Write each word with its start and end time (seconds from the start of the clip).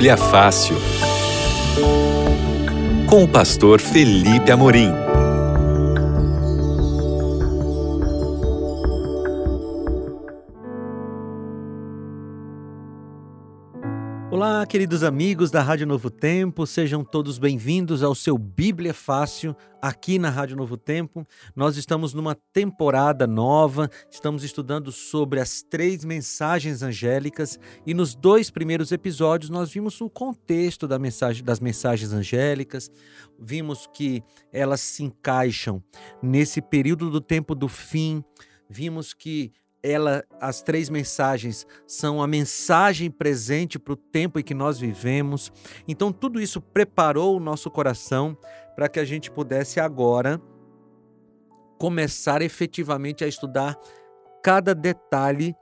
Bíblia 0.00 0.16
Fácil. 0.16 0.78
Com 3.06 3.24
o 3.24 3.28
pastor 3.28 3.82
Felipe 3.82 4.50
Amorim. 4.50 5.09
Queridos 14.70 15.02
amigos 15.02 15.50
da 15.50 15.60
Rádio 15.60 15.84
Novo 15.84 16.08
Tempo, 16.08 16.64
sejam 16.64 17.02
todos 17.02 17.40
bem-vindos 17.40 18.04
ao 18.04 18.14
seu 18.14 18.38
Bíblia 18.38 18.94
Fácil 18.94 19.56
aqui 19.82 20.16
na 20.16 20.30
Rádio 20.30 20.56
Novo 20.56 20.76
Tempo. 20.76 21.26
Nós 21.56 21.76
estamos 21.76 22.14
numa 22.14 22.36
temporada 22.52 23.26
nova, 23.26 23.90
estamos 24.08 24.44
estudando 24.44 24.92
sobre 24.92 25.40
as 25.40 25.60
três 25.60 26.04
mensagens 26.04 26.84
angélicas 26.84 27.58
e 27.84 27.92
nos 27.92 28.14
dois 28.14 28.48
primeiros 28.48 28.92
episódios 28.92 29.50
nós 29.50 29.72
vimos 29.72 30.00
o 30.00 30.08
contexto 30.08 30.86
da 30.86 31.00
mensagem, 31.00 31.42
das 31.42 31.58
mensagens 31.58 32.12
angélicas, 32.12 32.92
vimos 33.40 33.88
que 33.92 34.22
elas 34.52 34.80
se 34.80 35.02
encaixam 35.02 35.82
nesse 36.22 36.62
período 36.62 37.10
do 37.10 37.20
tempo 37.20 37.56
do 37.56 37.66
fim, 37.66 38.22
vimos 38.68 39.12
que 39.12 39.50
ela, 39.82 40.24
as 40.40 40.62
três 40.62 40.88
mensagens 40.88 41.66
são 41.86 42.22
a 42.22 42.26
mensagem 42.26 43.10
presente 43.10 43.78
para 43.78 43.94
o 43.94 43.96
tempo 43.96 44.38
em 44.38 44.42
que 44.42 44.54
nós 44.54 44.78
vivemos. 44.78 45.50
Então, 45.88 46.12
tudo 46.12 46.40
isso 46.40 46.60
preparou 46.60 47.36
o 47.36 47.40
nosso 47.40 47.70
coração 47.70 48.36
para 48.74 48.88
que 48.88 49.00
a 49.00 49.04
gente 49.04 49.30
pudesse 49.30 49.80
agora 49.80 50.40
começar 51.78 52.42
efetivamente 52.42 53.24
a 53.24 53.28
estudar 53.28 53.78
cada 54.42 54.74
detalhe 54.74 55.54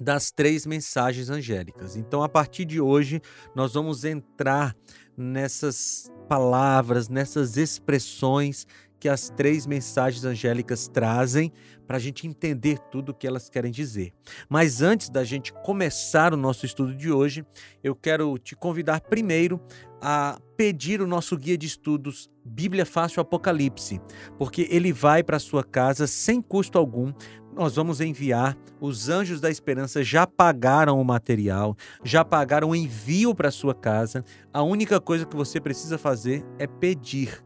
das 0.00 0.30
três 0.30 0.66
mensagens 0.66 1.30
angélicas. 1.30 1.96
Então, 1.96 2.22
a 2.22 2.28
partir 2.28 2.64
de 2.64 2.80
hoje, 2.80 3.20
nós 3.54 3.74
vamos 3.74 4.04
entrar 4.04 4.76
nessas 5.16 6.12
palavras, 6.28 7.08
nessas 7.08 7.56
expressões 7.56 8.66
que 8.98 9.08
as 9.08 9.28
três 9.30 9.66
mensagens 9.66 10.24
angélicas 10.24 10.88
trazem 10.88 11.52
para 11.86 11.96
a 11.96 12.00
gente 12.00 12.26
entender 12.26 12.78
tudo 12.90 13.10
o 13.10 13.14
que 13.14 13.26
elas 13.26 13.48
querem 13.48 13.70
dizer. 13.70 14.12
Mas 14.48 14.82
antes 14.82 15.08
da 15.08 15.22
gente 15.24 15.52
começar 15.52 16.34
o 16.34 16.36
nosso 16.36 16.66
estudo 16.66 16.94
de 16.94 17.10
hoje, 17.10 17.44
eu 17.82 17.94
quero 17.94 18.36
te 18.38 18.56
convidar 18.56 19.00
primeiro 19.02 19.60
a 20.00 20.38
pedir 20.56 21.00
o 21.00 21.06
nosso 21.06 21.36
guia 21.36 21.56
de 21.56 21.66
estudos 21.66 22.30
Bíblia 22.44 22.86
Fácil 22.86 23.20
Apocalipse, 23.20 24.00
porque 24.38 24.66
ele 24.70 24.92
vai 24.92 25.22
para 25.22 25.38
sua 25.38 25.64
casa 25.64 26.06
sem 26.06 26.40
custo 26.40 26.78
algum. 26.78 27.12
Nós 27.54 27.74
vamos 27.74 28.02
enviar, 28.02 28.56
os 28.80 29.08
anjos 29.08 29.40
da 29.40 29.50
esperança 29.50 30.04
já 30.04 30.26
pagaram 30.26 31.00
o 31.00 31.04
material, 31.04 31.74
já 32.04 32.22
pagaram 32.24 32.70
o 32.70 32.76
envio 32.76 33.34
para 33.34 33.50
sua 33.50 33.74
casa. 33.74 34.22
A 34.52 34.62
única 34.62 35.00
coisa 35.00 35.24
que 35.24 35.34
você 35.34 35.58
precisa 35.58 35.96
fazer 35.96 36.44
é 36.58 36.66
pedir. 36.66 37.45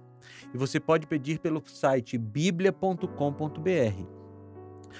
E 0.53 0.59
você 0.59 0.81
pode 0.81 1.06
pedir 1.06 1.39
pelo 1.39 1.62
site 1.67 2.19
biblia.com.br. 2.19 4.20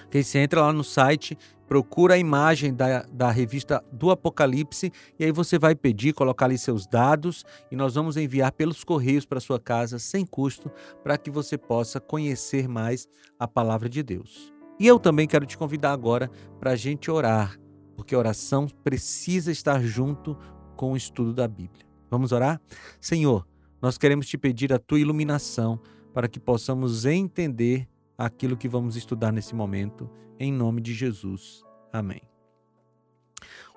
Okay, 0.07 0.23
você 0.23 0.39
entra 0.39 0.63
lá 0.63 0.73
no 0.73 0.85
site, 0.85 1.37
procura 1.67 2.15
a 2.15 2.19
imagem 2.19 2.75
da, 2.75 3.03
da 3.03 3.31
revista 3.31 3.85
do 3.93 4.11
Apocalipse 4.11 4.93
e 5.19 5.25
aí 5.25 5.33
você 5.33 5.59
vai 5.59 5.75
pedir, 5.75 6.13
colocar 6.13 6.47
ali 6.47 6.59
seus 6.59 6.87
dados 6.87 7.45
e 7.71 7.77
nós 7.77 7.95
vamos 7.95 8.17
enviar 8.17 8.53
pelos 8.53 8.85
correios 8.85 9.27
para 9.27 9.41
sua 9.41 9.59
casa 9.59 9.99
sem 9.99 10.25
custo 10.25 10.71
para 11.03 11.19
que 11.19 11.31
você 11.31 11.59
possa 11.59 12.01
conhecer 12.01 12.69
mais 12.69 13.09
a 13.39 13.47
palavra 13.47 13.89
de 13.89 14.03
Deus. 14.03 14.53
E 14.79 14.87
eu 14.87 14.99
também 14.99 15.27
quero 15.27 15.45
te 15.45 15.59
convidar 15.59 15.93
agora 15.93 16.31
para 16.59 16.71
a 16.71 16.77
gente 16.77 17.11
orar, 17.11 17.59
porque 17.97 18.17
oração 18.17 18.67
precisa 18.83 19.53
estar 19.53 19.83
junto 19.83 20.37
com 20.75 20.93
o 20.93 20.97
estudo 20.97 21.35
da 21.35 21.47
Bíblia. 21.47 21.85
Vamos 22.11 22.33
orar? 22.33 22.61
Senhor, 23.01 23.47
nós 23.81 23.97
queremos 23.97 24.27
te 24.27 24.37
pedir 24.37 24.73
a 24.73 24.79
tua 24.79 25.01
iluminação 25.01 25.81
para 26.13 26.29
que 26.29 26.41
possamos 26.41 27.05
entender 27.05 27.89
aquilo 28.17 28.57
que 28.57 28.69
vamos 28.69 28.97
estudar 28.97 29.33
nesse 29.33 29.55
momento, 29.55 30.11
em 30.39 30.53
nome 30.53 30.81
de 30.81 30.93
Jesus. 30.93 31.65
Amém. 31.93 32.21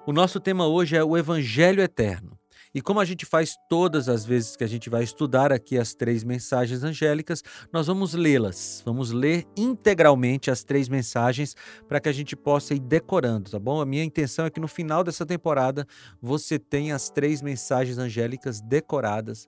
O 0.05 0.11
nosso 0.11 0.39
tema 0.39 0.67
hoje 0.67 0.97
é 0.97 1.03
o 1.03 1.17
Evangelho 1.17 1.81
Eterno. 1.81 2.37
E 2.75 2.81
como 2.81 2.99
a 2.99 3.05
gente 3.05 3.23
faz 3.23 3.55
todas 3.69 4.09
as 4.09 4.25
vezes 4.25 4.55
que 4.55 4.63
a 4.63 4.67
gente 4.67 4.89
vai 4.89 5.03
estudar 5.03 5.53
aqui 5.53 5.77
as 5.77 5.93
três 5.93 6.23
mensagens 6.23 6.83
angélicas, 6.83 7.43
nós 7.71 7.85
vamos 7.85 8.15
lê-las. 8.15 8.81
Vamos 8.83 9.11
ler 9.11 9.45
integralmente 9.55 10.49
as 10.49 10.63
três 10.63 10.89
mensagens 10.89 11.55
para 11.87 11.99
que 11.99 12.09
a 12.09 12.11
gente 12.11 12.35
possa 12.35 12.73
ir 12.73 12.79
decorando, 12.79 13.51
tá 13.51 13.59
bom? 13.59 13.79
A 13.79 13.85
minha 13.85 14.03
intenção 14.03 14.45
é 14.45 14.49
que 14.49 14.59
no 14.59 14.67
final 14.67 15.03
dessa 15.03 15.23
temporada 15.23 15.87
você 16.19 16.57
tenha 16.57 16.95
as 16.95 17.11
três 17.11 17.43
mensagens 17.43 17.99
angélicas 17.99 18.59
decoradas 18.59 19.47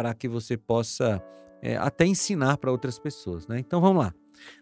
para 0.00 0.14
que 0.14 0.26
você 0.26 0.56
possa 0.56 1.22
é, 1.60 1.76
até 1.76 2.06
ensinar 2.06 2.56
para 2.56 2.72
outras 2.72 2.98
pessoas. 2.98 3.46
Né? 3.46 3.58
Então 3.58 3.82
vamos 3.82 4.02
lá. 4.02 4.14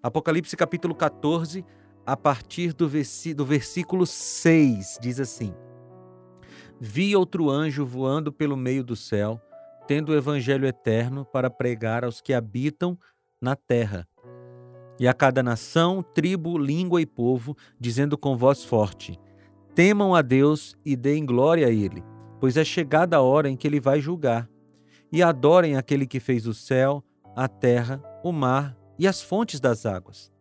Apocalipse 0.03 0.57
capítulo 0.57 0.97
14, 0.97 1.65
a 2.05 2.17
partir 2.17 2.73
do, 2.73 2.91
do 3.37 3.47
versículo 3.47 4.05
6, 4.05 4.99
diz 5.01 5.21
assim: 5.21 5.55
Vi 6.81 7.15
outro 7.15 7.49
anjo 7.49 7.87
voando 7.87 8.33
pelo 8.33 8.57
meio 8.57 8.83
do 8.83 8.97
céu, 8.97 9.41
tendo 9.87 10.11
o 10.11 10.17
evangelho 10.17 10.67
eterno 10.67 11.25
para 11.25 11.49
pregar 11.49 12.05
aos 12.05 12.21
que 12.21 12.35
habitam 12.35 12.99
na 13.41 13.55
terra. 13.55 14.09
E 14.99 15.07
a 15.07 15.15
cada 15.15 15.41
nação, 15.41 16.03
tribo, 16.03 16.59
língua 16.59 17.01
e 17.01 17.07
povo, 17.07 17.57
dizendo 17.79 18.19
com 18.19 18.37
voz 18.37 18.65
forte: 18.65 19.17
Temam 19.73 20.17
a 20.17 20.21
Deus 20.21 20.77
e 20.85 20.97
deem 20.97 21.25
glória 21.25 21.69
a 21.69 21.71
Ele, 21.71 22.03
pois 22.41 22.57
é 22.57 22.65
chegada 22.65 23.19
a 23.19 23.23
hora 23.23 23.49
em 23.49 23.57
que 23.57 23.69
Ele 23.69 23.79
vai 23.79 24.01
julgar 24.01 24.51
e 25.13 25.23
adorem 25.23 25.77
aquele 25.77 26.07
que 26.07 26.21
fez 26.21 26.47
o 26.47 26.55
céu, 26.55 27.03
a 27.35 27.49
terra, 27.49 28.03
o 28.23 28.33
mar 28.33 28.77
e 28.99 29.07
as 29.07 29.23
fontes 29.23 29.61
das 29.61 29.87
águas. 29.87 30.33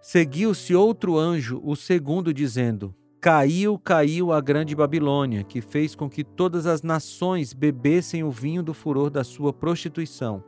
Seguiu-se 0.00 0.74
outro 0.74 1.18
anjo, 1.18 1.60
o 1.64 1.74
segundo, 1.74 2.32
dizendo: 2.32 2.94
Caiu, 3.20 3.76
caiu 3.76 4.32
a 4.32 4.40
grande 4.40 4.74
Babilônia, 4.76 5.42
que 5.42 5.60
fez 5.60 5.96
com 5.96 6.08
que 6.08 6.22
todas 6.22 6.64
as 6.64 6.82
nações 6.82 7.52
bebessem 7.52 8.22
o 8.22 8.30
vinho 8.30 8.62
do 8.62 8.72
furor 8.72 9.10
da 9.10 9.24
sua 9.24 9.52
prostituição. 9.52 10.44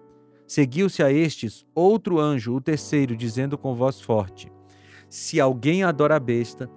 Seguiu-se 0.47 1.03
a 1.03 1.11
estes 1.11 1.67
outro 1.75 2.21
anjo, 2.21 2.55
o 2.55 2.61
terceiro, 2.61 3.17
dizendo 3.17 3.59
com 3.59 3.75
voz 3.75 4.01
forte: 4.01 4.51
Se 5.09 5.41
alguém 5.41 5.83
adora 5.83 6.17
a 6.17 6.21
besta 6.21 6.71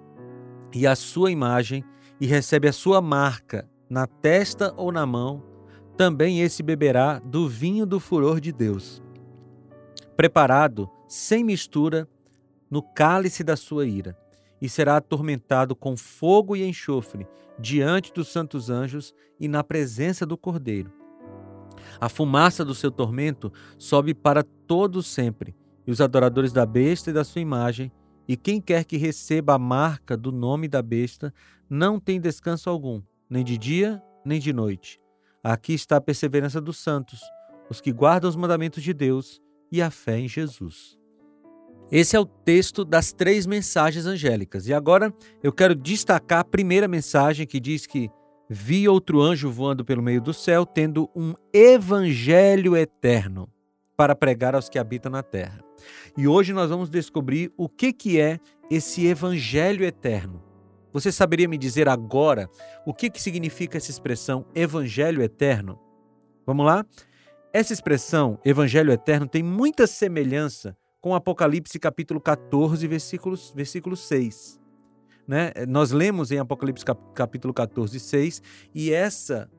e 0.74 0.86
a 0.86 0.96
sua 0.96 1.30
imagem 1.30 1.84
e 2.20 2.26
recebe 2.26 2.66
a 2.66 2.72
sua 2.72 3.00
marca 3.00 3.70
na 3.88 4.06
testa 4.06 4.74
ou 4.76 4.90
na 4.90 5.06
mão, 5.06 5.51
também 5.96 6.40
esse 6.40 6.62
beberá 6.62 7.18
do 7.18 7.48
vinho 7.48 7.84
do 7.84 8.00
furor 8.00 8.40
de 8.40 8.52
Deus, 8.52 9.02
preparado 10.16 10.90
sem 11.06 11.44
mistura 11.44 12.08
no 12.70 12.82
cálice 12.82 13.44
da 13.44 13.56
sua 13.56 13.86
ira, 13.86 14.16
e 14.60 14.68
será 14.68 14.96
atormentado 14.96 15.74
com 15.74 15.96
fogo 15.96 16.56
e 16.56 16.64
enxofre 16.64 17.26
diante 17.58 18.12
dos 18.12 18.28
santos 18.28 18.70
anjos 18.70 19.14
e 19.38 19.46
na 19.46 19.62
presença 19.62 20.24
do 20.24 20.38
Cordeiro. 20.38 20.92
A 22.00 22.08
fumaça 22.08 22.64
do 22.64 22.74
seu 22.74 22.90
tormento 22.90 23.52
sobe 23.76 24.14
para 24.14 24.42
todos 24.42 25.06
sempre, 25.06 25.54
e 25.86 25.90
os 25.90 26.00
adoradores 26.00 26.52
da 26.52 26.64
besta 26.64 27.10
e 27.10 27.12
da 27.12 27.24
sua 27.24 27.42
imagem, 27.42 27.92
e 28.26 28.36
quem 28.36 28.60
quer 28.60 28.84
que 28.84 28.96
receba 28.96 29.54
a 29.54 29.58
marca 29.58 30.16
do 30.16 30.30
nome 30.30 30.68
da 30.68 30.80
besta, 30.80 31.34
não 31.68 31.98
tem 31.98 32.20
descanso 32.20 32.70
algum, 32.70 33.02
nem 33.28 33.44
de 33.44 33.58
dia 33.58 34.02
nem 34.24 34.38
de 34.38 34.52
noite 34.52 35.01
Aqui 35.42 35.74
está 35.74 35.96
a 35.96 36.00
perseverança 36.00 36.60
dos 36.60 36.78
santos, 36.78 37.20
os 37.68 37.80
que 37.80 37.92
guardam 37.92 38.30
os 38.30 38.36
mandamentos 38.36 38.82
de 38.82 38.94
Deus 38.94 39.40
e 39.72 39.82
a 39.82 39.90
fé 39.90 40.18
em 40.18 40.28
Jesus. 40.28 40.96
Esse 41.90 42.16
é 42.16 42.20
o 42.20 42.24
texto 42.24 42.84
das 42.84 43.12
três 43.12 43.44
mensagens 43.44 44.06
angélicas. 44.06 44.66
E 44.68 44.72
agora 44.72 45.12
eu 45.42 45.52
quero 45.52 45.74
destacar 45.74 46.40
a 46.40 46.44
primeira 46.44 46.86
mensagem 46.86 47.46
que 47.46 47.58
diz 47.58 47.86
que 47.86 48.08
vi 48.48 48.88
outro 48.88 49.20
anjo 49.20 49.50
voando 49.50 49.84
pelo 49.84 50.02
meio 50.02 50.20
do 50.20 50.32
céu, 50.32 50.64
tendo 50.64 51.10
um 51.14 51.34
evangelho 51.52 52.76
eterno 52.76 53.50
para 53.96 54.14
pregar 54.14 54.54
aos 54.54 54.68
que 54.68 54.78
habitam 54.78 55.10
na 55.10 55.22
terra. 55.22 55.62
E 56.16 56.28
hoje 56.28 56.52
nós 56.52 56.70
vamos 56.70 56.88
descobrir 56.88 57.52
o 57.56 57.68
que, 57.68 57.92
que 57.92 58.20
é 58.20 58.38
esse 58.70 59.06
evangelho 59.06 59.84
eterno. 59.84 60.51
Você 60.92 61.10
saberia 61.10 61.48
me 61.48 61.56
dizer 61.56 61.88
agora 61.88 62.50
o 62.84 62.92
que, 62.92 63.08
que 63.08 63.20
significa 63.20 63.78
essa 63.78 63.90
expressão 63.90 64.44
evangelho 64.54 65.22
eterno? 65.22 65.80
Vamos 66.46 66.66
lá? 66.66 66.84
Essa 67.52 67.72
expressão 67.72 68.38
evangelho 68.44 68.92
eterno 68.92 69.26
tem 69.26 69.42
muita 69.42 69.86
semelhança 69.86 70.76
com 71.00 71.14
Apocalipse 71.14 71.78
capítulo 71.78 72.20
14, 72.20 72.86
versículos, 72.86 73.52
versículo 73.54 73.96
6. 73.96 74.60
Né? 75.26 75.52
Nós 75.66 75.92
lemos 75.92 76.30
em 76.30 76.38
Apocalipse 76.38 76.84
capítulo 77.14 77.54
14, 77.54 77.98
6, 77.98 78.42
e 78.74 78.92
essa 78.92 79.50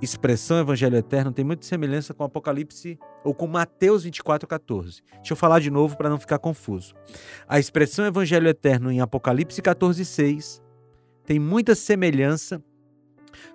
expressão 0.00 0.60
evangelho 0.60 0.96
eterno 0.96 1.32
tem 1.32 1.44
muita 1.44 1.66
semelhança 1.66 2.14
com 2.14 2.22
Apocalipse 2.22 2.98
ou 3.24 3.34
com 3.34 3.46
Mateus 3.48 4.04
24, 4.04 4.46
14. 4.46 5.02
Deixa 5.16 5.32
eu 5.32 5.36
falar 5.36 5.60
de 5.60 5.70
novo 5.70 5.96
para 5.96 6.08
não 6.08 6.20
ficar 6.20 6.38
confuso. 6.38 6.94
A 7.48 7.58
expressão 7.58 8.06
evangelho 8.06 8.48
eterno 8.48 8.92
em 8.92 9.00
Apocalipse 9.00 9.60
14, 9.60 10.04
6 10.04 10.67
tem 11.28 11.38
muita 11.38 11.74
semelhança 11.74 12.64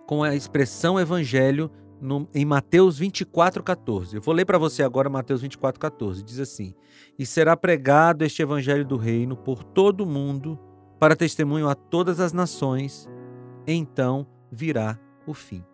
com 0.05 0.21
a 0.21 0.35
expressão 0.35 0.99
evangelho 0.99 1.71
no, 1.99 2.29
em 2.31 2.45
Mateus 2.45 2.99
24, 2.99 3.63
14. 3.63 4.15
Eu 4.15 4.21
vou 4.21 4.31
ler 4.31 4.45
para 4.45 4.59
você 4.59 4.83
agora 4.83 5.09
Mateus 5.09 5.41
24, 5.41 5.79
14. 5.79 6.21
Diz 6.21 6.39
assim: 6.39 6.75
E 7.17 7.25
será 7.25 7.57
pregado 7.57 8.23
este 8.23 8.43
evangelho 8.43 8.85
do 8.85 8.95
reino 8.95 9.35
por 9.35 9.63
todo 9.63 10.01
o 10.01 10.05
mundo, 10.05 10.59
para 10.99 11.15
testemunho 11.15 11.67
a 11.67 11.73
todas 11.73 12.19
as 12.19 12.31
nações, 12.31 13.09
então 13.65 14.27
virá 14.51 14.99
o 15.25 15.33
fim. 15.33 15.65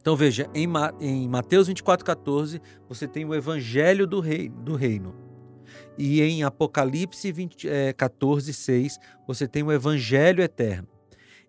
Então 0.00 0.16
veja, 0.16 0.48
em, 0.54 0.66
em 1.00 1.28
Mateus 1.28 1.66
24, 1.66 2.02
14, 2.02 2.62
você 2.88 3.06
tem 3.06 3.26
o 3.26 3.34
evangelho 3.34 4.06
do, 4.06 4.20
rei, 4.20 4.48
do 4.48 4.74
reino. 4.74 5.27
E 5.98 6.22
em 6.22 6.44
Apocalipse 6.44 7.32
20, 7.32 7.68
é, 7.68 7.92
14, 7.92 8.54
6, 8.54 8.98
você 9.26 9.48
tem 9.48 9.64
o 9.64 9.72
evangelho 9.72 10.42
eterno. 10.42 10.86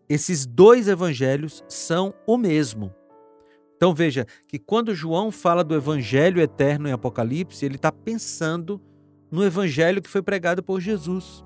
Esses 0.09 0.45
dois 0.47 0.87
evangelhos 0.87 1.63
são 1.69 2.15
o 2.25 2.35
mesmo. 2.35 2.91
Então 3.75 3.93
veja 3.93 4.25
que 4.47 4.57
quando 4.57 4.95
João 4.95 5.31
fala 5.31 5.63
do 5.63 5.75
evangelho 5.75 6.41
eterno 6.41 6.89
em 6.89 6.91
Apocalipse, 6.91 7.63
ele 7.63 7.75
está 7.75 7.91
pensando 7.91 8.81
no 9.31 9.45
evangelho 9.45 10.01
que 10.01 10.09
foi 10.09 10.23
pregado 10.23 10.63
por 10.63 10.81
Jesus. 10.81 11.45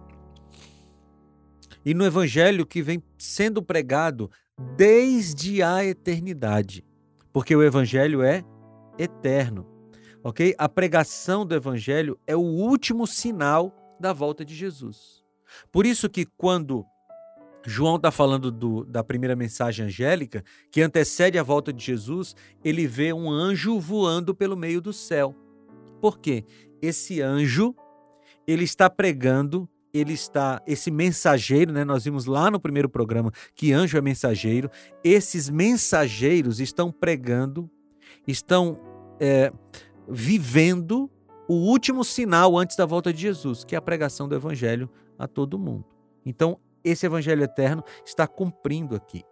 E 1.85 1.93
no 1.93 2.05
evangelho 2.05 2.65
que 2.65 2.81
vem 2.81 3.03
sendo 3.17 3.61
pregado 3.61 4.31
desde 4.77 5.61
a 5.61 5.83
eternidade, 5.83 6.85
porque 7.33 7.53
o 7.53 7.61
evangelho 7.61 8.23
é 8.23 8.43
eterno. 8.97 9.72
OK? 10.23 10.55
A 10.57 10.69
pregação 10.69 11.45
do 11.45 11.53
evangelho 11.53 12.17
é 12.25 12.35
o 12.35 12.41
último 12.41 13.05
sinal 13.05 13.75
da 13.99 14.13
volta 14.13 14.45
de 14.45 14.55
Jesus. 14.55 15.23
Por 15.71 15.85
isso 15.85 16.09
que 16.09 16.25
quando 16.25 16.85
João 17.65 17.97
está 17.97 18.11
falando 18.11 18.51
do, 18.51 18.83
da 18.85 19.03
primeira 19.03 19.35
mensagem 19.35 19.85
angélica, 19.85 20.43
que 20.71 20.81
antecede 20.81 21.37
a 21.37 21.43
volta 21.43 21.71
de 21.71 21.83
Jesus, 21.83 22.35
ele 22.63 22.87
vê 22.87 23.13
um 23.13 23.29
anjo 23.29 23.79
voando 23.79 24.33
pelo 24.33 24.57
meio 24.57 24.81
do 24.81 24.93
céu. 24.93 25.35
Por 26.01 26.19
quê? 26.19 26.45
Esse 26.81 27.21
anjo, 27.21 27.75
ele 28.47 28.63
está 28.63 28.89
pregando 28.89 29.69
ele 29.93 30.13
está, 30.13 30.59
esse 30.65 30.89
mensageiro, 30.89 31.71
né? 31.71 31.85
Nós 31.85 32.03
vimos 32.03 32.25
lá 32.25 32.49
no 32.49 32.59
primeiro 32.59 32.89
programa 32.89 33.31
que 33.53 33.71
anjo 33.71 33.95
é 33.95 34.01
mensageiro. 34.01 34.69
Esses 35.03 35.49
mensageiros 35.49 36.59
estão 36.59 36.91
pregando, 36.91 37.69
estão 38.27 38.79
é, 39.19 39.53
vivendo 40.07 41.09
o 41.47 41.53
último 41.53 42.03
sinal 42.03 42.57
antes 42.57 42.75
da 42.75 42.85
volta 42.85 43.11
de 43.11 43.21
Jesus, 43.21 43.63
que 43.63 43.75
é 43.75 43.77
a 43.77 43.81
pregação 43.81 44.27
do 44.27 44.35
evangelho 44.35 44.89
a 45.17 45.27
todo 45.27 45.59
mundo. 45.59 45.85
Então, 46.25 46.59
esse 46.83 47.05
evangelho 47.05 47.43
eterno 47.43 47.83
está 48.05 48.27
cumprindo 48.27 48.95
aqui. 48.95 49.23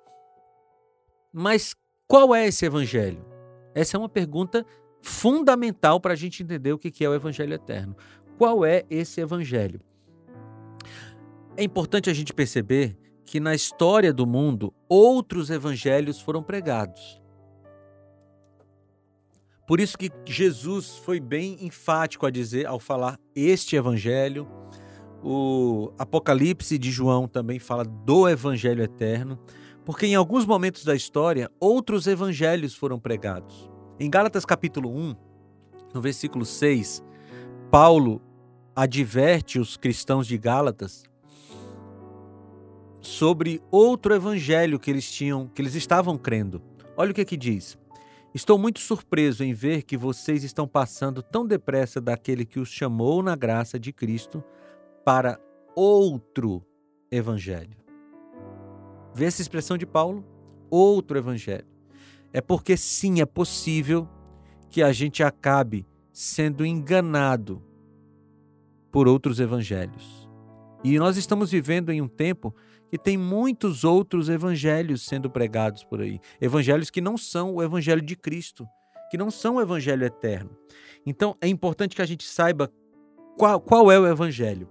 Mas 1.33 1.75
qual 2.07 2.35
é 2.35 2.47
esse 2.47 2.65
evangelho? 2.65 3.25
Essa 3.73 3.95
é 3.95 3.99
uma 3.99 4.09
pergunta 4.09 4.65
fundamental 5.01 5.99
para 5.99 6.13
a 6.13 6.15
gente 6.15 6.43
entender 6.43 6.73
o 6.73 6.77
que 6.77 7.03
é 7.03 7.09
o 7.09 7.13
evangelho 7.13 7.53
eterno. 7.53 7.95
Qual 8.37 8.65
é 8.65 8.83
esse 8.89 9.21
evangelho? 9.21 9.81
É 11.55 11.63
importante 11.63 12.09
a 12.09 12.13
gente 12.13 12.33
perceber 12.33 12.97
que 13.25 13.39
na 13.39 13.55
história 13.55 14.11
do 14.11 14.25
mundo 14.25 14.73
outros 14.89 15.49
evangelhos 15.49 16.19
foram 16.19 16.43
pregados. 16.43 17.20
Por 19.71 19.79
isso 19.79 19.97
que 19.97 20.11
Jesus 20.25 20.97
foi 20.97 21.17
bem 21.17 21.57
enfático 21.61 22.25
a 22.25 22.29
dizer 22.29 22.65
ao 22.65 22.77
falar 22.77 23.17
este 23.33 23.77
evangelho. 23.77 24.45
O 25.23 25.93
Apocalipse 25.97 26.77
de 26.77 26.91
João 26.91 27.25
também 27.25 27.57
fala 27.57 27.85
do 27.85 28.27
evangelho 28.27 28.83
eterno, 28.83 29.39
porque 29.85 30.05
em 30.05 30.13
alguns 30.13 30.45
momentos 30.45 30.83
da 30.83 30.93
história 30.93 31.49
outros 31.57 32.05
evangelhos 32.05 32.75
foram 32.75 32.99
pregados. 32.99 33.71
Em 33.97 34.09
Gálatas 34.09 34.43
capítulo 34.43 34.93
1, 34.93 35.15
no 35.93 36.01
versículo 36.01 36.43
6, 36.43 37.01
Paulo 37.71 38.21
adverte 38.75 39.57
os 39.57 39.77
cristãos 39.77 40.27
de 40.27 40.37
Gálatas 40.37 41.05
sobre 42.99 43.61
outro 43.71 44.13
evangelho 44.13 44.77
que 44.77 44.91
eles 44.91 45.09
tinham, 45.09 45.47
que 45.47 45.61
eles 45.61 45.75
estavam 45.75 46.17
crendo. 46.17 46.61
Olha 46.97 47.11
o 47.11 47.13
que 47.13 47.23
que 47.23 47.37
diz. 47.37 47.79
Estou 48.33 48.57
muito 48.57 48.79
surpreso 48.79 49.43
em 49.43 49.53
ver 49.53 49.83
que 49.83 49.97
vocês 49.97 50.45
estão 50.45 50.65
passando 50.65 51.21
tão 51.21 51.45
depressa 51.45 51.99
daquele 51.99 52.45
que 52.45 52.59
os 52.59 52.69
chamou 52.69 53.21
na 53.21 53.35
graça 53.35 53.77
de 53.77 53.91
Cristo 53.91 54.41
para 55.03 55.37
outro 55.75 56.65
evangelho. 57.11 57.75
Vê 59.13 59.25
essa 59.25 59.41
expressão 59.41 59.77
de 59.77 59.85
Paulo? 59.85 60.25
Outro 60.69 61.17
evangelho. 61.17 61.67
É 62.31 62.39
porque 62.39 62.77
sim, 62.77 63.19
é 63.19 63.25
possível 63.25 64.07
que 64.69 64.81
a 64.81 64.93
gente 64.93 65.21
acabe 65.21 65.85
sendo 66.13 66.65
enganado 66.65 67.61
por 68.89 69.09
outros 69.09 69.41
evangelhos. 69.41 70.29
E 70.81 70.97
nós 70.97 71.17
estamos 71.17 71.51
vivendo 71.51 71.91
em 71.91 72.01
um 72.01 72.07
tempo 72.07 72.55
que 72.91 72.97
tem 72.97 73.17
muitos 73.17 73.85
outros 73.85 74.27
evangelhos 74.27 75.03
sendo 75.03 75.29
pregados 75.29 75.81
por 75.81 76.01
aí. 76.01 76.19
Evangelhos 76.41 76.89
que 76.89 76.99
não 76.99 77.17
são 77.17 77.55
o 77.55 77.63
evangelho 77.63 78.01
de 78.01 78.17
Cristo, 78.17 78.67
que 79.09 79.17
não 79.17 79.31
são 79.31 79.55
o 79.55 79.61
evangelho 79.61 80.03
eterno. 80.03 80.49
Então 81.05 81.37
é 81.39 81.47
importante 81.47 81.95
que 81.95 82.01
a 82.01 82.05
gente 82.05 82.25
saiba 82.25 82.69
qual, 83.37 83.61
qual 83.61 83.89
é 83.89 83.97
o 83.97 84.05
evangelho. 84.05 84.67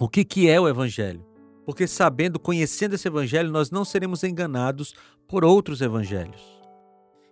O 0.00 0.08
que, 0.08 0.24
que 0.24 0.48
é 0.48 0.58
o 0.58 0.66
evangelho? 0.66 1.22
Porque 1.66 1.86
sabendo, 1.86 2.40
conhecendo 2.40 2.94
esse 2.94 3.06
evangelho, 3.06 3.50
nós 3.50 3.70
não 3.70 3.84
seremos 3.84 4.24
enganados 4.24 4.94
por 5.28 5.44
outros 5.44 5.82
evangelhos. 5.82 6.40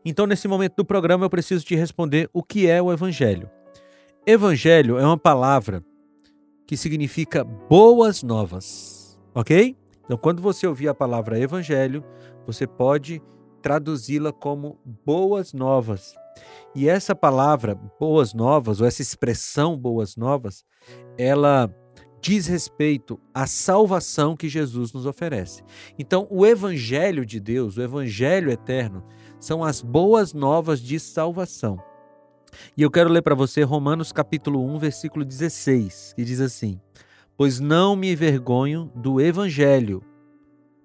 Então, 0.05 0.27
nesse 0.27 0.47
momento 0.47 0.77
do 0.77 0.85
programa, 0.85 1.25
eu 1.25 1.31
preciso 1.31 1.65
te 1.65 1.75
responder 1.75 2.29
o 2.35 2.43
que 2.43 2.69
é 2.69 2.83
o 2.83 2.93
evangelho. 2.93 3.51
Evangelho 4.27 4.99
é 4.99 5.07
uma 5.07 5.19
palavra 5.19 5.83
que 6.67 6.77
significa 6.77 7.43
boas 7.43 8.23
novas 8.23 9.00
ok? 9.35 9.77
Então, 10.05 10.17
quando 10.17 10.43
você 10.43 10.67
ouvir 10.67 10.89
a 10.89 10.95
palavra 10.95 11.39
evangelho, 11.39 12.05
você 12.47 12.67
pode 12.67 13.23
traduzi-la 13.63 14.33
como 14.33 14.79
boas 15.05 15.53
novas. 15.53 16.15
E 16.75 16.89
essa 16.89 17.15
palavra 17.15 17.75
boas 17.99 18.33
novas, 18.33 18.81
ou 18.81 18.87
essa 18.87 19.03
expressão 19.03 19.77
boas 19.77 20.17
novas, 20.17 20.65
ela 21.19 21.73
diz 22.21 22.47
respeito 22.47 23.19
à 23.33 23.47
salvação 23.47 24.37
que 24.37 24.49
Jesus 24.49 24.93
nos 24.93 25.07
oferece. 25.07 25.63
Então, 25.99 26.27
o 26.31 26.45
evangelho 26.45 27.25
de 27.25 27.41
Deus, 27.41 27.77
o 27.77 27.83
evangelho 27.83 28.51
eterno, 28.51 29.05
são 29.39 29.65
as 29.65 29.81
boas 29.81 30.35
novas 30.35 30.81
de 30.81 31.01
salvação. 31.01 31.79
E 32.77 32.83
eu 32.83 32.91
quero 32.91 33.09
ler 33.09 33.23
para 33.23 33.35
você 33.35 33.63
Romanos 33.63 34.13
capítulo 34.13 34.65
1, 34.75 34.79
versículo 34.79 35.25
16, 35.25 36.15
que 36.15 36.25
diz 36.25 36.41
assim: 36.41 36.81
pois 37.41 37.59
não 37.59 37.97
me 37.97 38.13
envergonho 38.13 38.93
do 38.95 39.19
Evangelho, 39.19 40.03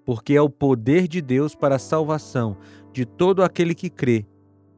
porque 0.06 0.32
é 0.32 0.40
o 0.40 0.48
poder 0.48 1.06
de 1.06 1.20
Deus 1.20 1.54
para 1.54 1.74
a 1.74 1.78
salvação 1.78 2.56
de 2.94 3.04
todo 3.04 3.42
aquele 3.42 3.74
que 3.74 3.90
crê, 3.90 4.24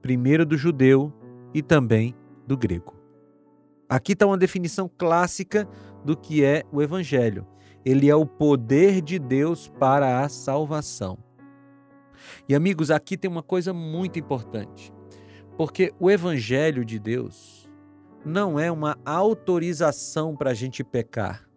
primeiro 0.02 0.44
do 0.44 0.56
judeu 0.56 1.12
e 1.54 1.62
também 1.62 2.16
do 2.48 2.56
grego. 2.56 2.96
Aqui 3.88 4.14
está 4.14 4.26
uma 4.26 4.36
definição 4.36 4.90
clássica 4.98 5.68
do 6.04 6.16
que 6.16 6.42
é 6.42 6.64
o 6.72 6.82
Evangelho. 6.82 7.46
Ele 7.84 8.10
é 8.10 8.16
o 8.16 8.26
poder 8.26 9.00
de 9.00 9.16
Deus 9.16 9.68
para 9.78 10.24
a 10.24 10.28
salvação. 10.28 11.16
E 12.48 12.56
amigos, 12.56 12.90
aqui 12.90 13.16
tem 13.16 13.30
uma 13.30 13.40
coisa 13.40 13.72
muito 13.72 14.18
importante, 14.18 14.92
porque 15.56 15.94
o 16.00 16.10
Evangelho 16.10 16.84
de 16.84 16.98
Deus 16.98 17.70
não 18.24 18.58
é 18.58 18.68
uma 18.68 18.98
autorização 19.04 20.34
para 20.34 20.50
a 20.50 20.54
gente 20.54 20.82
pecar. 20.82 21.47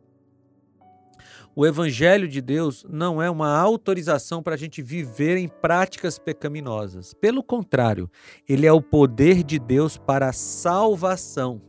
O 1.53 1.65
Evangelho 1.65 2.29
de 2.29 2.39
Deus 2.39 2.85
não 2.89 3.21
é 3.21 3.29
uma 3.29 3.57
autorização 3.57 4.41
para 4.41 4.55
a 4.55 4.57
gente 4.57 4.81
viver 4.81 5.35
em 5.35 5.49
práticas 5.49 6.17
pecaminosas. 6.17 7.13
Pelo 7.13 7.43
contrário, 7.43 8.09
ele 8.47 8.65
é 8.65 8.71
o 8.71 8.81
poder 8.81 9.43
de 9.43 9.59
Deus 9.59 9.97
para 9.97 10.29
a 10.29 10.33
salvação. 10.33 11.61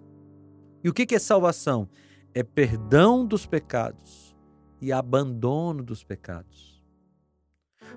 E 0.85 0.89
o 0.89 0.93
que 0.93 1.13
é 1.13 1.19
salvação? 1.19 1.89
É 2.33 2.45
perdão 2.45 3.27
dos 3.27 3.45
pecados 3.45 4.37
e 4.81 4.93
abandono 4.93 5.83
dos 5.83 6.05
pecados. 6.05 6.81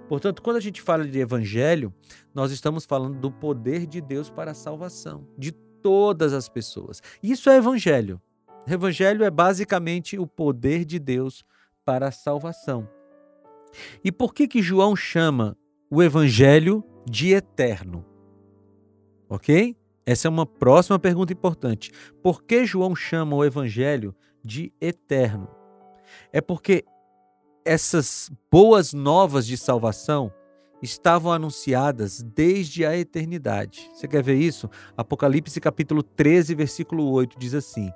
Portanto, 0.09 0.41
quando 0.41 0.57
a 0.57 0.61
gente 0.61 0.81
fala 0.81 1.05
de 1.05 1.19
evangelho, 1.19 1.93
nós 2.33 2.51
estamos 2.51 2.83
falando 2.85 3.19
do 3.19 3.31
poder 3.31 3.85
de 3.85 4.01
Deus 4.01 4.29
para 4.29 4.51
a 4.51 4.55
salvação 4.55 5.27
de 5.37 5.51
todas 5.51 6.33
as 6.33 6.49
pessoas. 6.49 7.01
Isso 7.21 7.47
é 7.49 7.57
evangelho. 7.57 8.19
Evangelho 8.67 9.23
é 9.23 9.29
basicamente 9.29 10.17
o 10.17 10.25
poder 10.25 10.83
de 10.83 10.97
Deus 10.97 11.45
para 11.85 12.07
a 12.07 12.11
salvação. 12.11 12.89
E 14.03 14.11
por 14.11 14.33
que 14.33 14.47
que 14.47 14.61
João 14.61 14.95
chama 14.95 15.57
o 15.89 16.01
evangelho 16.01 16.83
de 17.05 17.33
eterno? 17.33 18.05
OK? 19.29 19.77
Essa 20.05 20.27
é 20.27 20.29
uma 20.29 20.45
próxima 20.45 20.99
pergunta 20.99 21.33
importante. 21.33 21.91
Por 22.21 22.43
que 22.43 22.65
João 22.65 22.95
chama 22.95 23.35
o 23.35 23.43
evangelho 23.43 24.15
de 24.43 24.71
eterno? 24.79 25.49
É 26.31 26.41
porque 26.41 26.85
essas 27.65 28.31
boas 28.51 28.93
novas 28.93 29.47
de 29.47 29.57
salvação 29.57 30.31
estavam 30.81 31.31
anunciadas 31.31 32.21
desde 32.21 32.85
a 32.85 32.95
eternidade. 32.95 33.89
Você 33.93 34.07
quer 34.07 34.21
ver 34.21 34.35
isso? 34.35 34.69
Apocalipse 34.95 35.59
capítulo 35.59 36.03
13, 36.03 36.53
versículo 36.53 37.09
8 37.11 37.39
diz 37.39 37.55
assim: 37.55 37.91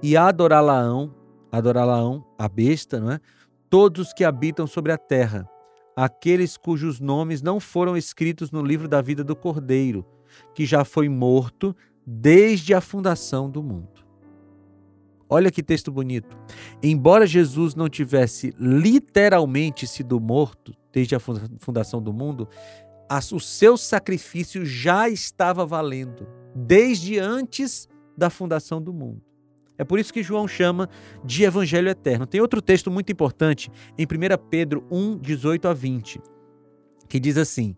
E 0.00 0.16
adorá-la-ão, 0.16 1.12
adorá-la-ão, 1.52 2.24
a 2.38 2.48
besta, 2.48 2.98
não 2.98 3.12
é? 3.12 3.20
Todos 3.68 4.08
os 4.08 4.12
que 4.12 4.24
habitam 4.24 4.66
sobre 4.66 4.90
a 4.90 4.98
terra, 4.98 5.48
aqueles 5.94 6.56
cujos 6.56 6.98
nomes 6.98 7.42
não 7.42 7.60
foram 7.60 7.96
escritos 7.96 8.50
no 8.50 8.62
livro 8.62 8.88
da 8.88 9.00
vida 9.00 9.22
do 9.22 9.36
Cordeiro, 9.36 10.04
que 10.54 10.64
já 10.64 10.84
foi 10.84 11.08
morto 11.08 11.76
desde 12.06 12.74
a 12.74 12.80
fundação 12.80 13.50
do 13.50 13.62
mundo. 13.62 14.02
Olha 15.28 15.50
que 15.50 15.62
texto 15.62 15.90
bonito. 15.90 16.36
Embora 16.82 17.26
Jesus 17.26 17.74
não 17.74 17.88
tivesse 17.88 18.54
literalmente 18.58 19.86
sido 19.86 20.20
morto 20.20 20.74
desde 20.92 21.14
a 21.14 21.20
fundação 21.58 22.02
do 22.02 22.12
mundo, 22.12 22.48
o 23.32 23.40
seu 23.40 23.78
sacrifício 23.78 24.64
já 24.66 25.08
estava 25.08 25.64
valendo 25.64 26.26
desde 26.54 27.18
antes 27.18 27.88
da 28.16 28.28
fundação 28.28 28.80
do 28.80 28.92
mundo. 28.92 29.22
É 29.78 29.84
por 29.84 29.98
isso 29.98 30.12
que 30.12 30.22
João 30.22 30.46
chama 30.46 30.88
de 31.24 31.44
evangelho 31.44 31.88
eterno. 31.88 32.26
Tem 32.26 32.40
outro 32.40 32.60
texto 32.60 32.90
muito 32.90 33.10
importante 33.10 33.70
em 33.98 34.04
1 34.04 34.08
Pedro 34.50 34.86
1, 34.90 35.18
18 35.18 35.68
a 35.68 35.72
20, 35.74 36.20
que 37.08 37.18
diz 37.18 37.36
assim: 37.36 37.74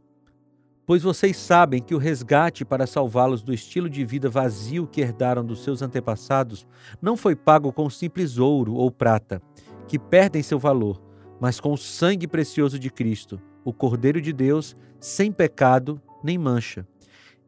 Pois 0.87 1.03
vocês 1.03 1.37
sabem 1.37 1.81
que 1.81 1.95
o 1.95 1.99
resgate 1.99 2.65
para 2.65 2.87
salvá-los 2.87 3.43
do 3.43 3.55
estilo 3.55 3.89
de 3.89 4.05
vida 4.05 4.29
vazio 4.29 4.87
que 4.87 5.01
herdaram 5.01 5.45
dos 5.45 5.65
seus 5.65 5.81
antepassados 5.81 6.67
não 7.01 7.17
foi 7.17 7.35
pago 7.35 7.73
com 7.73 7.89
simples 7.89 8.37
ouro 8.37 8.75
ou 8.75 8.91
prata, 8.91 9.41
que 9.89 9.99
perdem 9.99 10.43
seu 10.43 10.59
valor, 10.59 11.01
mas 11.41 11.59
com 11.59 11.73
o 11.73 11.79
sangue 11.79 12.27
precioso 12.29 12.79
de 12.79 12.91
Cristo, 12.91 13.41
o 13.65 13.73
Cordeiro 13.73 14.21
de 14.21 14.33
Deus, 14.33 14.77
sem 15.01 15.33
pecado 15.33 16.01
nem 16.23 16.37
mancha. 16.37 16.87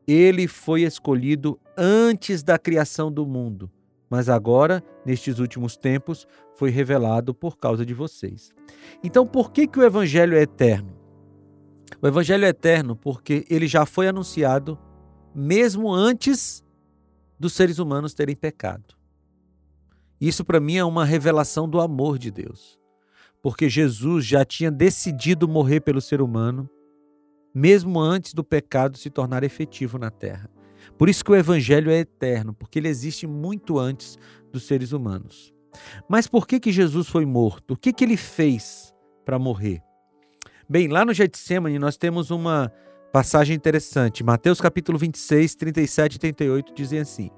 Ele 0.07 0.47
foi 0.47 0.83
escolhido 0.83 1.59
antes 1.77 2.43
da 2.43 2.59
criação 2.59 3.13
do 3.13 3.27
mundo, 3.27 3.71
mas 4.09 4.29
agora, 4.29 4.83
nestes 5.05 5.39
últimos 5.39 5.77
tempos, 5.77 6.27
foi 6.55 6.71
revelado 6.71 7.35
por 7.35 7.59
causa 7.59 7.85
de 7.85 7.93
vocês. 7.93 8.53
Então, 9.03 9.27
por 9.27 9.51
que, 9.51 9.67
que 9.67 9.79
o 9.79 9.85
Evangelho 9.85 10.37
é 10.37 10.43
eterno? 10.43 10.97
O 12.01 12.07
Evangelho 12.07 12.45
é 12.45 12.49
eterno 12.49 12.97
porque 12.97 13.45
ele 13.49 13.67
já 13.67 13.85
foi 13.85 14.09
anunciado 14.09 14.79
mesmo 15.35 15.93
antes 15.93 16.65
dos 17.39 17.53
seres 17.53 17.79
humanos 17.79 18.15
terem 18.15 18.35
pecado. 18.35 18.97
Isso 20.21 20.45
para 20.45 20.61
mim 20.61 20.77
é 20.77 20.85
uma 20.85 21.05
revelação 21.05 21.69
do 21.69 21.81
amor 21.81 22.19
de 22.19 22.31
Deus. 22.31 22.79
Porque 23.43 23.69
Jesus 23.69 24.25
já 24.25 24.45
tinha 24.45 24.71
decidido 24.71 25.47
morrer 25.47 25.81
pelo 25.81 26.01
ser 26.01 26.23
humano, 26.23 26.69
mesmo 27.55 28.01
antes 28.01 28.33
do 28.33 28.43
pecado 28.43 28.97
se 28.97 29.11
tornar 29.11 29.45
efetivo 29.45 29.99
na 29.99 30.11
terra. 30.11 30.51
Por 30.97 31.09
isso 31.09 31.25
que 31.25 31.31
o 31.31 31.37
evangelho 31.37 31.91
é 31.91 31.99
eterno, 31.99 32.55
porque 32.55 32.79
ele 32.79 32.89
existe 32.89 33.27
muito 33.27 33.79
antes 33.79 34.19
dos 34.53 34.65
seres 34.65 34.93
humanos. 34.93 35.55
Mas 36.09 36.27
por 36.27 36.47
que 36.47 36.59
que 36.59 36.73
Jesus 36.73 37.09
foi 37.09 37.27
morto? 37.27 37.75
O 37.75 37.77
que 37.77 37.93
que 37.93 38.05
ele 38.05 38.17
fez 38.17 38.95
para 39.25 39.39
morrer? 39.39 39.83
Bem, 40.69 40.89
lá 40.89 41.05
no 41.05 41.15
Getsemane 41.15 41.79
nós 41.79 41.97
temos 41.97 42.31
uma 42.31 42.73
passagem 43.13 43.55
interessante. 43.55 44.25
Mateus 44.25 44.61
capítulo 44.61 44.99
26, 44.99 45.55
37 45.55 46.15
e 46.15 46.19
38 46.19 46.75
dizem 46.75 46.99
assim: 47.01 47.31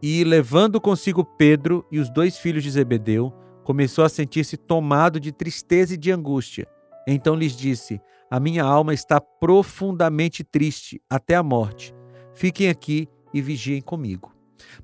E 0.00 0.22
levando 0.24 0.80
consigo 0.80 1.24
Pedro 1.24 1.84
e 1.90 1.98
os 1.98 2.10
dois 2.10 2.38
filhos 2.38 2.62
de 2.62 2.70
Zebedeu, 2.70 3.32
começou 3.64 4.04
a 4.04 4.08
sentir-se 4.08 4.56
tomado 4.56 5.18
de 5.18 5.32
tristeza 5.32 5.94
e 5.94 5.96
de 5.96 6.10
angústia. 6.10 6.66
Então 7.06 7.34
lhes 7.34 7.56
disse: 7.56 8.00
A 8.30 8.38
minha 8.38 8.64
alma 8.64 8.94
está 8.94 9.20
profundamente 9.20 10.44
triste 10.44 11.00
até 11.10 11.34
a 11.34 11.42
morte. 11.42 11.94
Fiquem 12.34 12.68
aqui 12.68 13.08
e 13.32 13.40
vigiem 13.40 13.80
comigo. 13.80 14.32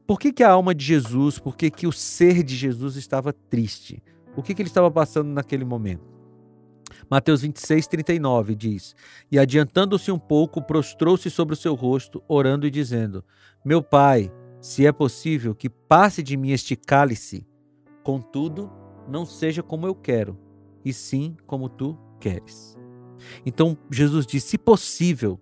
Por 0.06 0.18
que, 0.18 0.32
que 0.32 0.42
a 0.42 0.50
alma 0.50 0.74
de 0.74 0.84
Jesus, 0.84 1.38
por 1.38 1.56
que, 1.56 1.70
que 1.70 1.86
o 1.86 1.92
ser 1.92 2.42
de 2.42 2.56
Jesus 2.56 2.96
estava 2.96 3.32
triste? 3.32 4.02
O 4.36 4.42
que, 4.42 4.54
que 4.54 4.62
ele 4.62 4.68
estava 4.68 4.90
passando 4.90 5.28
naquele 5.28 5.64
momento? 5.64 6.18
Mateus 7.10 7.42
26, 7.42 7.86
39 7.86 8.54
diz: 8.54 8.94
E 9.30 9.38
adiantando-se 9.38 10.10
um 10.10 10.18
pouco, 10.18 10.62
prostrou-se 10.62 11.30
sobre 11.30 11.54
o 11.54 11.56
seu 11.56 11.74
rosto, 11.74 12.22
orando 12.28 12.66
e 12.66 12.70
dizendo: 12.70 13.24
Meu 13.64 13.82
pai, 13.82 14.30
se 14.60 14.86
é 14.86 14.92
possível 14.92 15.54
que 15.54 15.68
passe 15.68 16.22
de 16.22 16.36
mim 16.36 16.50
este 16.50 16.76
cálice, 16.76 17.46
contudo, 18.02 18.70
não 19.08 19.24
seja 19.24 19.62
como 19.62 19.86
eu 19.86 19.94
quero, 19.94 20.38
e 20.84 20.92
sim 20.92 21.36
como 21.46 21.68
tu 21.68 21.98
queres. 22.20 22.76
Então 23.44 23.76
Jesus 23.90 24.26
diz: 24.26 24.44
Se 24.44 24.58
possível, 24.58 25.40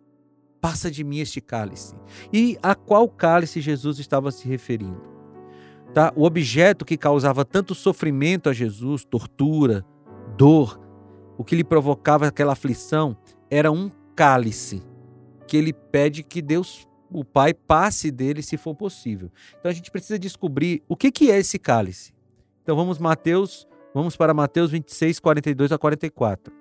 passa 0.67 0.91
de 0.91 1.05
mim 1.05 1.21
este 1.21 1.41
cálice. 1.41 1.95
E 2.33 2.59
a 2.61 2.75
qual 2.75 3.09
cálice 3.09 3.61
Jesus 3.61 4.01
estava 4.01 4.33
se 4.33 4.49
referindo? 4.49 5.01
Tá? 5.95 6.13
O 6.17 6.25
objeto 6.25 6.85
que 6.85 6.97
causava 6.97 7.45
tanto 7.45 7.73
sofrimento 7.73 8.49
a 8.49 8.53
Jesus, 8.53 9.05
tortura, 9.05 9.87
dor, 10.37 10.81
o 11.39 11.45
que 11.45 11.55
lhe 11.55 11.63
provocava 11.63 12.27
aquela 12.27 12.55
aflição 12.55 13.17
era 13.49 13.71
um 13.71 13.89
cálice 14.17 14.83
que 15.47 15.57
ele 15.57 15.73
pede 15.73 16.25
que 16.25 16.43
Deus, 16.43 16.85
o 17.13 17.25
Pai, 17.25 17.55
passe 17.55 18.11
dele 18.11 18.43
se 18.43 18.57
for 18.57 18.75
possível. 18.75 19.31
Então 19.61 19.71
a 19.71 19.75
gente 19.75 19.89
precisa 19.89 20.19
descobrir 20.19 20.83
o 20.89 20.97
que, 20.97 21.13
que 21.13 21.31
é 21.31 21.39
esse 21.39 21.61
cálice. 21.61 22.13
Então 22.65 22.75
vamos 22.75 22.99
Mateus, 22.99 23.69
vamos 23.95 24.17
para 24.17 24.35
Mateus 24.35 24.73
26, 24.73 25.21
42 25.21 25.71
a 25.71 25.79
44. 25.79 26.56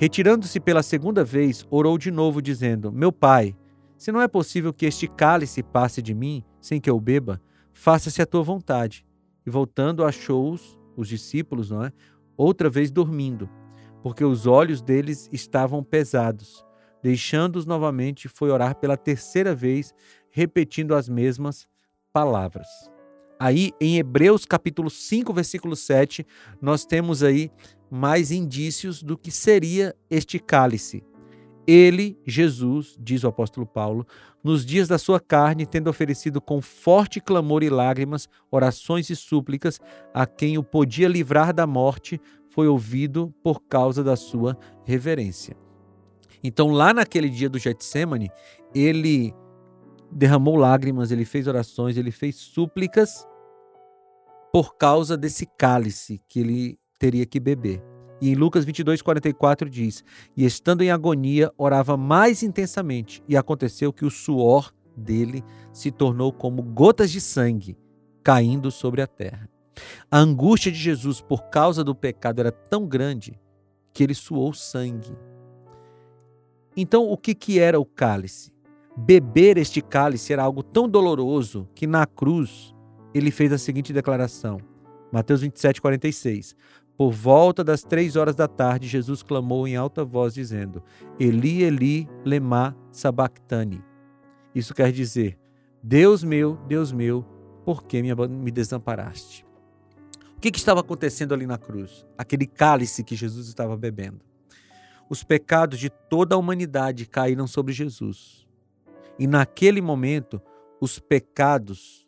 Retirando-se 0.00 0.58
pela 0.58 0.82
segunda 0.82 1.22
vez, 1.22 1.66
orou 1.70 1.98
de 1.98 2.10
novo, 2.10 2.40
dizendo: 2.40 2.90
Meu 2.90 3.12
pai, 3.12 3.54
se 3.98 4.10
não 4.10 4.22
é 4.22 4.26
possível 4.26 4.72
que 4.72 4.86
este 4.86 5.06
cálice 5.06 5.62
passe 5.62 6.00
de 6.00 6.14
mim 6.14 6.42
sem 6.58 6.80
que 6.80 6.88
eu 6.88 6.98
beba, 6.98 7.38
faça-se 7.74 8.22
a 8.22 8.26
tua 8.26 8.42
vontade. 8.42 9.04
E 9.46 9.50
voltando, 9.50 10.02
achou-os, 10.02 10.78
os 10.96 11.06
discípulos, 11.06 11.70
não 11.70 11.84
é? 11.84 11.92
Outra 12.34 12.70
vez 12.70 12.90
dormindo 12.90 13.46
porque 14.02 14.24
os 14.24 14.46
olhos 14.46 14.80
deles 14.80 15.28
estavam 15.32 15.82
pesados. 15.82 16.64
Deixando-os 17.02 17.66
novamente, 17.66 18.28
foi 18.28 18.50
orar 18.50 18.76
pela 18.76 18.96
terceira 18.96 19.54
vez, 19.54 19.94
repetindo 20.30 20.94
as 20.94 21.08
mesmas 21.08 21.68
palavras. 22.12 22.66
Aí, 23.38 23.72
em 23.80 23.96
Hebreus 23.96 24.44
capítulo 24.44 24.90
5, 24.90 25.32
versículo 25.32 25.74
7, 25.74 26.26
nós 26.60 26.84
temos 26.84 27.22
aí 27.22 27.50
mais 27.90 28.30
indícios 28.30 29.02
do 29.02 29.18
que 29.18 29.30
seria 29.30 29.94
este 30.08 30.38
cálice. 30.38 31.02
Ele, 31.66 32.18
Jesus, 32.26 32.96
diz 32.98 33.22
o 33.22 33.28
apóstolo 33.28 33.66
Paulo, 33.66 34.06
nos 34.42 34.64
dias 34.64 34.88
da 34.88 34.98
sua 34.98 35.20
carne, 35.20 35.66
tendo 35.66 35.90
oferecido 35.90 36.40
com 36.40 36.60
forte 36.60 37.20
clamor 37.20 37.62
e 37.62 37.68
lágrimas, 37.68 38.28
orações 38.50 39.10
e 39.10 39.16
súplicas 39.16 39.78
a 40.14 40.26
quem 40.26 40.56
o 40.56 40.62
podia 40.62 41.08
livrar 41.08 41.52
da 41.52 41.66
morte, 41.66 42.20
foi 42.48 42.66
ouvido 42.66 43.32
por 43.42 43.60
causa 43.60 44.02
da 44.02 44.16
sua 44.16 44.56
reverência. 44.84 45.56
Então, 46.42 46.70
lá 46.70 46.94
naquele 46.94 47.28
dia 47.28 47.48
do 47.48 47.58
Getsemane, 47.58 48.30
ele 48.74 49.34
derramou 50.10 50.56
lágrimas, 50.56 51.10
ele 51.10 51.24
fez 51.24 51.46
orações, 51.46 51.96
ele 51.96 52.10
fez 52.10 52.36
súplicas 52.36 53.26
por 54.52 54.76
causa 54.76 55.16
desse 55.16 55.46
cálice 55.46 56.20
que 56.28 56.40
ele 56.40 56.78
teria 57.00 57.26
que 57.26 57.40
beber. 57.40 57.82
E 58.20 58.30
em 58.30 58.34
Lucas 58.34 58.64
22, 58.64 59.02
44 59.02 59.68
diz: 59.68 60.04
E 60.36 60.44
estando 60.44 60.82
em 60.82 60.90
agonia, 60.90 61.50
orava 61.56 61.96
mais 61.96 62.44
intensamente, 62.44 63.24
e 63.26 63.36
aconteceu 63.36 63.92
que 63.92 64.04
o 64.04 64.10
suor 64.10 64.72
dele 64.94 65.42
se 65.72 65.90
tornou 65.90 66.30
como 66.30 66.62
gotas 66.62 67.10
de 67.10 67.20
sangue 67.20 67.76
caindo 68.22 68.70
sobre 68.70 69.00
a 69.00 69.06
terra. 69.06 69.48
A 70.10 70.18
angústia 70.18 70.70
de 70.70 70.78
Jesus 70.78 71.22
por 71.22 71.44
causa 71.44 71.82
do 71.82 71.94
pecado 71.94 72.40
era 72.40 72.52
tão 72.52 72.86
grande 72.86 73.40
que 73.94 74.04
ele 74.04 74.14
suou 74.14 74.52
sangue. 74.52 75.16
Então, 76.76 77.08
o 77.08 77.16
que, 77.16 77.34
que 77.34 77.58
era 77.58 77.80
o 77.80 77.86
cálice? 77.86 78.52
Beber 78.94 79.56
este 79.56 79.80
cálice 79.80 80.34
era 80.34 80.42
algo 80.42 80.62
tão 80.62 80.86
doloroso 80.86 81.66
que 81.74 81.86
na 81.86 82.04
cruz 82.04 82.74
ele 83.14 83.30
fez 83.30 83.52
a 83.52 83.58
seguinte 83.58 83.92
declaração. 83.92 84.60
Mateus 85.10 85.40
27, 85.40 85.80
46. 85.80 86.54
Por 87.00 87.12
volta 87.12 87.64
das 87.64 87.82
três 87.82 88.14
horas 88.14 88.36
da 88.36 88.46
tarde, 88.46 88.86
Jesus 88.86 89.22
clamou 89.22 89.66
em 89.66 89.74
alta 89.74 90.04
voz, 90.04 90.34
dizendo: 90.34 90.82
Eli, 91.18 91.62
Eli, 91.62 92.06
lema 92.26 92.76
sabachthani. 92.92 93.82
Isso 94.54 94.74
quer 94.74 94.92
dizer: 94.92 95.38
Deus 95.82 96.22
meu, 96.22 96.58
Deus 96.68 96.92
meu, 96.92 97.24
por 97.64 97.84
que 97.84 98.02
me 98.02 98.50
desamparaste? 98.50 99.46
O 100.36 100.40
que, 100.42 100.50
que 100.50 100.58
estava 100.58 100.80
acontecendo 100.80 101.32
ali 101.32 101.46
na 101.46 101.56
cruz? 101.56 102.06
Aquele 102.18 102.46
cálice 102.46 103.02
que 103.02 103.16
Jesus 103.16 103.48
estava 103.48 103.78
bebendo. 103.78 104.20
Os 105.08 105.24
pecados 105.24 105.78
de 105.78 105.88
toda 105.88 106.34
a 106.34 106.38
humanidade 106.38 107.06
caíram 107.06 107.46
sobre 107.46 107.72
Jesus. 107.72 108.46
E 109.18 109.26
naquele 109.26 109.80
momento, 109.80 110.38
os 110.78 110.98
pecados 110.98 112.06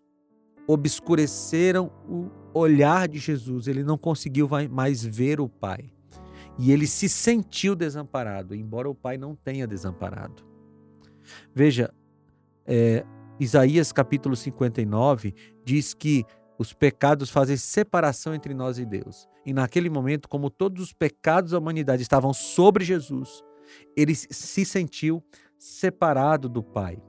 obscureceram 0.69 1.91
o 2.07 2.42
olhar 2.55 3.09
de 3.09 3.19
Jesus. 3.19 3.67
Ele 3.67 3.83
não 3.83 3.99
conseguiu 3.99 4.49
mais 4.71 5.05
ver 5.05 5.41
o 5.41 5.49
Pai. 5.49 5.93
E 6.59 6.71
ele 6.71 6.87
se 6.87 7.09
sentiu 7.09 7.75
desamparado, 7.75 8.55
embora 8.55 8.89
o 8.89 8.95
pai 8.95 9.17
não 9.17 9.35
tenha 9.35 9.67
desamparado. 9.67 10.45
Veja, 11.55 11.93
é, 12.67 13.05
Isaías 13.41 13.91
capítulo 13.91 14.37
59 14.37 15.35
diz 15.65 15.95
que 15.95 16.25
os 16.59 16.73
pecados 16.73 17.31
fazem 17.31 17.57
separação 17.57 18.35
entre 18.35 18.55
nós 18.55 18.79
e 18.79 18.85
Deus. 18.85 19.27
E 19.45 19.53
naquele 19.53 19.91
momento, 19.91 20.29
como 20.29 20.51
todos 20.51 20.83
os 20.83 20.93
pecados 20.93 21.53
da 21.53 21.59
humanidade 21.59 22.03
estavam 22.03 22.33
sobre 22.33 22.85
Jesus, 22.85 23.43
ele 23.97 24.15
se 24.15 24.65
sentiu 24.65 25.23
separado 25.59 26.49
do 26.49 26.63
Pai. 26.63 27.03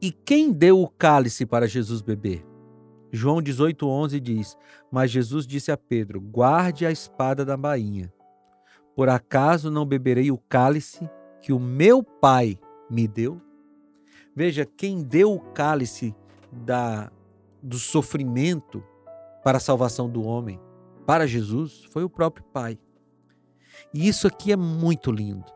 E 0.00 0.10
quem 0.10 0.52
deu 0.52 0.80
o 0.80 0.88
cálice 0.88 1.44
para 1.44 1.68
Jesus 1.68 2.00
beber? 2.00 2.44
João 3.10 3.38
18,11 3.38 4.20
diz: 4.20 4.56
Mas 4.90 5.10
Jesus 5.10 5.46
disse 5.46 5.72
a 5.72 5.76
Pedro: 5.76 6.20
Guarde 6.20 6.84
a 6.84 6.90
espada 6.90 7.44
da 7.44 7.56
bainha. 7.56 8.12
Por 8.94 9.08
acaso 9.08 9.70
não 9.70 9.86
beberei 9.86 10.30
o 10.30 10.38
cálice 10.38 11.08
que 11.40 11.52
o 11.52 11.58
meu 11.58 12.02
Pai 12.02 12.58
me 12.90 13.06
deu? 13.06 13.40
Veja, 14.34 14.64
quem 14.64 15.02
deu 15.02 15.32
o 15.32 15.40
cálice 15.40 16.14
da, 16.52 17.10
do 17.62 17.78
sofrimento 17.78 18.82
para 19.42 19.58
a 19.58 19.60
salvação 19.60 20.08
do 20.08 20.22
homem, 20.22 20.60
para 21.06 21.26
Jesus, 21.26 21.84
foi 21.90 22.04
o 22.04 22.10
próprio 22.10 22.44
Pai. 22.52 22.78
E 23.94 24.06
isso 24.06 24.26
aqui 24.26 24.52
é 24.52 24.56
muito 24.56 25.10
lindo, 25.10 25.46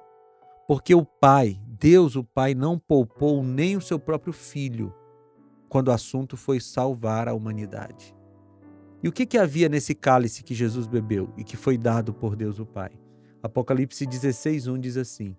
porque 0.66 0.94
o 0.94 1.04
Pai, 1.04 1.60
Deus, 1.66 2.16
o 2.16 2.24
Pai, 2.24 2.54
não 2.54 2.78
poupou 2.78 3.42
nem 3.42 3.76
o 3.76 3.80
seu 3.80 3.98
próprio 3.98 4.32
filho 4.32 4.94
quando 5.72 5.88
o 5.88 5.92
assunto 5.92 6.36
foi 6.36 6.60
salvar 6.60 7.26
a 7.26 7.32
humanidade. 7.32 8.14
E 9.02 9.08
o 9.08 9.12
que, 9.12 9.24
que 9.24 9.38
havia 9.38 9.70
nesse 9.70 9.94
cálice 9.94 10.44
que 10.44 10.52
Jesus 10.52 10.86
bebeu 10.86 11.32
e 11.34 11.42
que 11.42 11.56
foi 11.56 11.78
dado 11.78 12.12
por 12.12 12.36
Deus 12.36 12.58
o 12.58 12.66
Pai? 12.66 12.90
Apocalipse 13.42 14.06
16:1 14.06 14.78
diz 14.78 14.98
assim: 14.98 15.34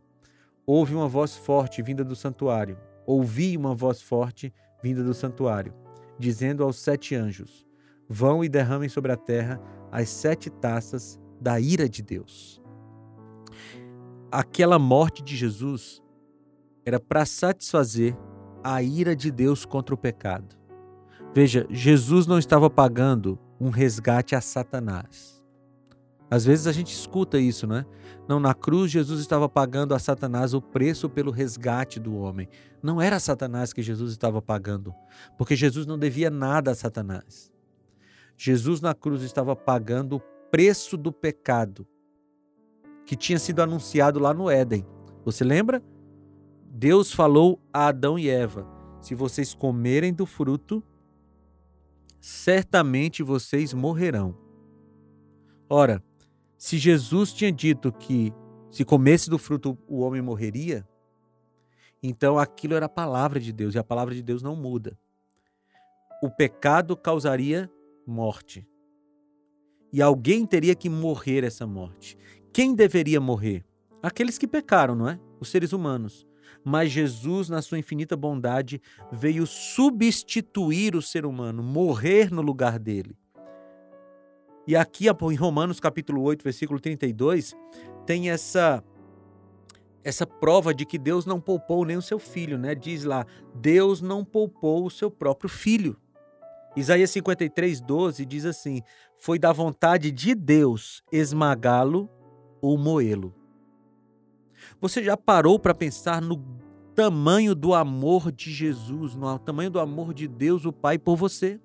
Houve 0.65 0.95
uma 0.95 1.07
voz 1.07 1.37
forte 1.37 1.83
vinda 1.83 2.03
do 2.03 2.15
santuário. 2.15 2.79
Ouvi 3.05 3.55
uma 3.55 3.75
voz 3.75 4.01
forte 4.01 4.51
vinda 4.81 5.03
do 5.03 5.13
santuário, 5.13 5.71
dizendo 6.17 6.63
aos 6.63 6.77
sete 6.77 7.13
anjos: 7.13 7.63
Vão 8.09 8.43
e 8.43 8.49
derramem 8.49 8.89
sobre 8.89 9.11
a 9.11 9.15
terra 9.15 9.61
as 9.91 10.09
sete 10.09 10.49
taças 10.49 11.19
da 11.39 11.59
ira 11.59 11.87
de 11.87 12.01
Deus. 12.01 12.59
Aquela 14.31 14.79
morte 14.79 15.21
de 15.21 15.35
Jesus 15.35 16.01
era 16.83 16.99
para 16.99 17.23
satisfazer 17.23 18.17
a 18.63 18.81
ira 18.81 19.15
de 19.15 19.31
Deus 19.31 19.65
contra 19.65 19.93
o 19.93 19.97
pecado. 19.97 20.55
Veja, 21.33 21.65
Jesus 21.69 22.27
não 22.27 22.37
estava 22.37 22.69
pagando 22.69 23.39
um 23.59 23.69
resgate 23.69 24.35
a 24.35 24.41
Satanás. 24.41 25.43
Às 26.29 26.45
vezes 26.45 26.65
a 26.65 26.71
gente 26.71 26.91
escuta 26.93 27.37
isso, 27.37 27.67
né? 27.67 27.85
Não, 28.27 28.39
na 28.39 28.53
cruz 28.53 28.89
Jesus 28.91 29.19
estava 29.19 29.47
pagando 29.49 29.93
a 29.93 29.99
Satanás 29.99 30.53
o 30.53 30.61
preço 30.61 31.09
pelo 31.09 31.31
resgate 31.31 31.99
do 31.99 32.15
homem. 32.15 32.47
Não 32.81 33.01
era 33.01 33.19
Satanás 33.19 33.73
que 33.73 33.81
Jesus 33.81 34.11
estava 34.11 34.41
pagando, 34.41 34.93
porque 35.37 35.55
Jesus 35.55 35.85
não 35.85 35.97
devia 35.99 36.29
nada 36.29 36.71
a 36.71 36.75
Satanás. 36.75 37.51
Jesus 38.37 38.81
na 38.81 38.95
cruz 38.95 39.21
estava 39.21 39.55
pagando 39.55 40.15
o 40.15 40.21
preço 40.49 40.97
do 40.97 41.11
pecado 41.11 41.85
que 43.05 43.15
tinha 43.15 43.37
sido 43.37 43.61
anunciado 43.61 44.19
lá 44.19 44.33
no 44.33 44.49
Éden. 44.49 44.85
Você 45.25 45.43
lembra? 45.43 45.83
Deus 46.75 47.11
falou 47.11 47.61
a 47.71 47.89
Adão 47.89 48.17
e 48.17 48.27
Eva: 48.27 48.67
se 48.99 49.13
vocês 49.13 49.53
comerem 49.53 50.11
do 50.11 50.25
fruto, 50.25 50.83
certamente 52.19 53.21
vocês 53.21 53.75
morrerão. 53.75 54.35
Ora, 55.69 56.03
se 56.57 56.79
Jesus 56.79 57.31
tinha 57.31 57.51
dito 57.51 57.91
que 57.91 58.33
se 58.71 58.83
comesse 58.83 59.29
do 59.29 59.37
fruto 59.37 59.77
o 59.87 59.99
homem 59.99 60.19
morreria, 60.19 60.83
então 62.01 62.39
aquilo 62.39 62.73
era 62.73 62.87
a 62.87 62.89
palavra 62.89 63.39
de 63.39 63.53
Deus 63.53 63.75
e 63.75 63.77
a 63.77 63.83
palavra 63.83 64.15
de 64.15 64.23
Deus 64.23 64.41
não 64.41 64.55
muda. 64.55 64.97
O 66.23 66.31
pecado 66.31 66.97
causaria 66.97 67.71
morte. 68.03 68.67
E 69.91 70.01
alguém 70.01 70.43
teria 70.43 70.73
que 70.73 70.89
morrer 70.89 71.43
essa 71.43 71.67
morte. 71.67 72.17
Quem 72.51 72.73
deveria 72.73 73.21
morrer? 73.21 73.63
Aqueles 74.01 74.39
que 74.39 74.47
pecaram, 74.47 74.95
não 74.95 75.07
é? 75.07 75.19
Os 75.39 75.49
seres 75.49 75.71
humanos. 75.71 76.25
Mas 76.63 76.91
Jesus, 76.91 77.49
na 77.49 77.61
sua 77.61 77.79
infinita 77.79 78.15
bondade, 78.15 78.81
veio 79.11 79.45
substituir 79.45 80.95
o 80.95 81.01
ser 81.01 81.25
humano, 81.25 81.61
morrer 81.61 82.31
no 82.31 82.41
lugar 82.41 82.79
dele. 82.79 83.17
E 84.65 84.75
aqui 84.75 85.07
em 85.07 85.35
Romanos 85.35 85.79
capítulo 85.79 86.21
8, 86.21 86.41
versículo 86.41 86.79
32, 86.79 87.53
tem 88.05 88.29
essa 88.29 88.83
essa 90.03 90.27
prova 90.27 90.73
de 90.73 90.85
que 90.85 90.97
Deus 90.97 91.25
não 91.25 91.39
poupou 91.39 91.85
nem 91.85 91.95
o 91.95 92.01
seu 92.01 92.19
filho, 92.19 92.57
né? 92.57 92.75
Diz 92.75 93.03
lá: 93.03 93.25
Deus 93.55 94.01
não 94.01 94.23
poupou 94.23 94.85
o 94.85 94.91
seu 94.91 95.09
próprio 95.09 95.49
filho. 95.49 95.97
Isaías 96.75 97.11
53, 97.11 97.79
12 97.81 98.25
diz 98.25 98.45
assim: 98.45 98.81
Foi 99.17 99.37
da 99.37 99.53
vontade 99.53 100.11
de 100.11 100.35
Deus 100.35 101.03
esmagá-lo 101.11 102.09
ou 102.61 102.77
moê-lo. 102.77 103.33
Você 104.79 105.03
já 105.03 105.17
parou 105.17 105.59
para 105.59 105.73
pensar 105.73 106.21
no 106.21 106.43
tamanho 106.95 107.55
do 107.55 107.73
amor 107.73 108.31
de 108.31 108.51
Jesus, 108.51 109.15
no 109.15 109.39
tamanho 109.39 109.69
do 109.69 109.79
amor 109.79 110.13
de 110.13 110.27
Deus, 110.27 110.65
o 110.65 110.71
Pai, 110.71 110.97
por 110.97 111.15
você? 111.15 111.59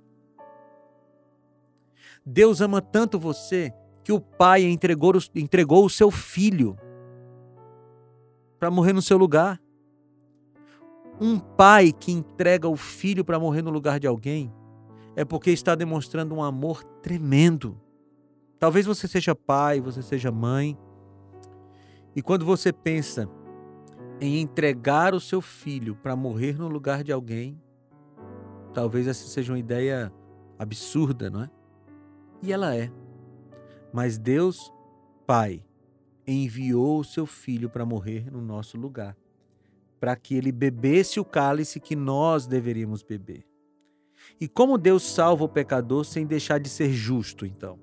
Deus 2.25 2.61
ama 2.61 2.81
tanto 2.81 3.19
você 3.19 3.73
que 4.05 4.13
o 4.13 4.21
Pai 4.21 4.65
entregou, 4.65 5.13
entregou 5.35 5.85
o 5.85 5.91
seu 5.91 6.11
filho 6.11 6.79
para 8.59 8.71
morrer 8.71 8.93
no 8.93 9.03
seu 9.03 9.17
lugar. 9.17 9.61
Um 11.21 11.39
pai 11.39 11.93
que 11.93 12.13
entrega 12.13 12.69
o 12.69 12.77
filho 12.77 13.25
para 13.25 13.41
morrer 13.41 13.63
no 13.63 13.71
lugar 13.71 13.99
de 13.99 14.07
alguém 14.07 14.53
é 15.17 15.25
porque 15.25 15.51
está 15.51 15.75
demonstrando 15.75 16.35
um 16.35 16.43
amor 16.43 16.85
tremendo. 17.03 17.81
Talvez 18.59 18.87
você 18.87 19.09
seja 19.09 19.35
pai, 19.35 19.81
você 19.81 20.01
seja 20.01 20.31
mãe, 20.31 20.79
e 22.19 22.23
quando 22.23 22.45
você 22.45 22.73
pensa 22.73 23.31
em 24.21 24.41
entregar 24.41 25.15
o 25.15 25.21
seu 25.21 25.41
filho 25.41 25.95
para 25.95 26.17
morrer 26.17 26.59
no 26.59 26.67
lugar 26.67 27.05
de 27.05 27.13
alguém, 27.13 27.57
talvez 28.75 29.07
essa 29.07 29.29
seja 29.29 29.53
uma 29.53 29.59
ideia 29.61 30.13
absurda, 30.59 31.31
não 31.31 31.45
é? 31.45 31.51
E 32.43 32.53
ela 32.53 32.75
é. 32.75 32.91
Mas 33.93 34.19
Deus, 34.19 34.75
Pai, 35.29 35.65
enviou 36.27 36.99
o 36.99 37.05
seu 37.05 37.25
filho 37.25 37.71
para 37.71 37.87
morrer 37.87 38.29
no 38.33 38.43
nosso 38.43 38.77
lugar, 38.77 39.17
para 40.01 40.17
que 40.17 40.35
ele 40.35 40.51
bebesse 40.51 41.21
o 41.21 41.25
cálice 41.25 41.79
que 41.79 41.95
nós 41.95 42.49
deveríamos 42.49 43.01
beber. 43.01 43.47
E 44.41 44.49
como 44.49 44.77
Deus 44.77 45.05
salva 45.05 45.45
o 45.45 45.49
pecador 45.49 46.05
sem 46.05 46.27
deixar 46.27 46.59
de 46.59 46.69
ser 46.69 46.91
justo, 46.91 47.47
então? 47.47 47.79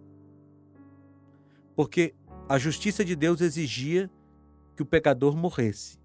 Porque 1.74 2.14
a 2.50 2.58
justiça 2.58 3.06
de 3.06 3.16
Deus 3.16 3.40
exigia 3.40 4.12
que 4.76 4.84
o 4.84 4.86
pecador 4.86 5.36
morresse. 5.36 5.98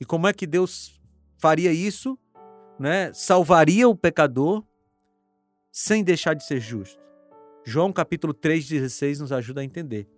E 0.00 0.04
como 0.04 0.26
é 0.26 0.32
que 0.32 0.46
Deus 0.46 1.00
faria 1.36 1.72
isso? 1.72 2.18
Né? 2.78 3.12
Salvaria 3.12 3.88
o 3.88 3.96
pecador 3.96 4.64
sem 5.70 6.02
deixar 6.04 6.34
de 6.34 6.44
ser 6.44 6.60
justo. 6.60 7.00
João 7.64 7.92
capítulo 7.92 8.34
3,16 8.34 9.20
nos 9.20 9.32
ajuda 9.32 9.60
a 9.60 9.64
entender. 9.64 10.08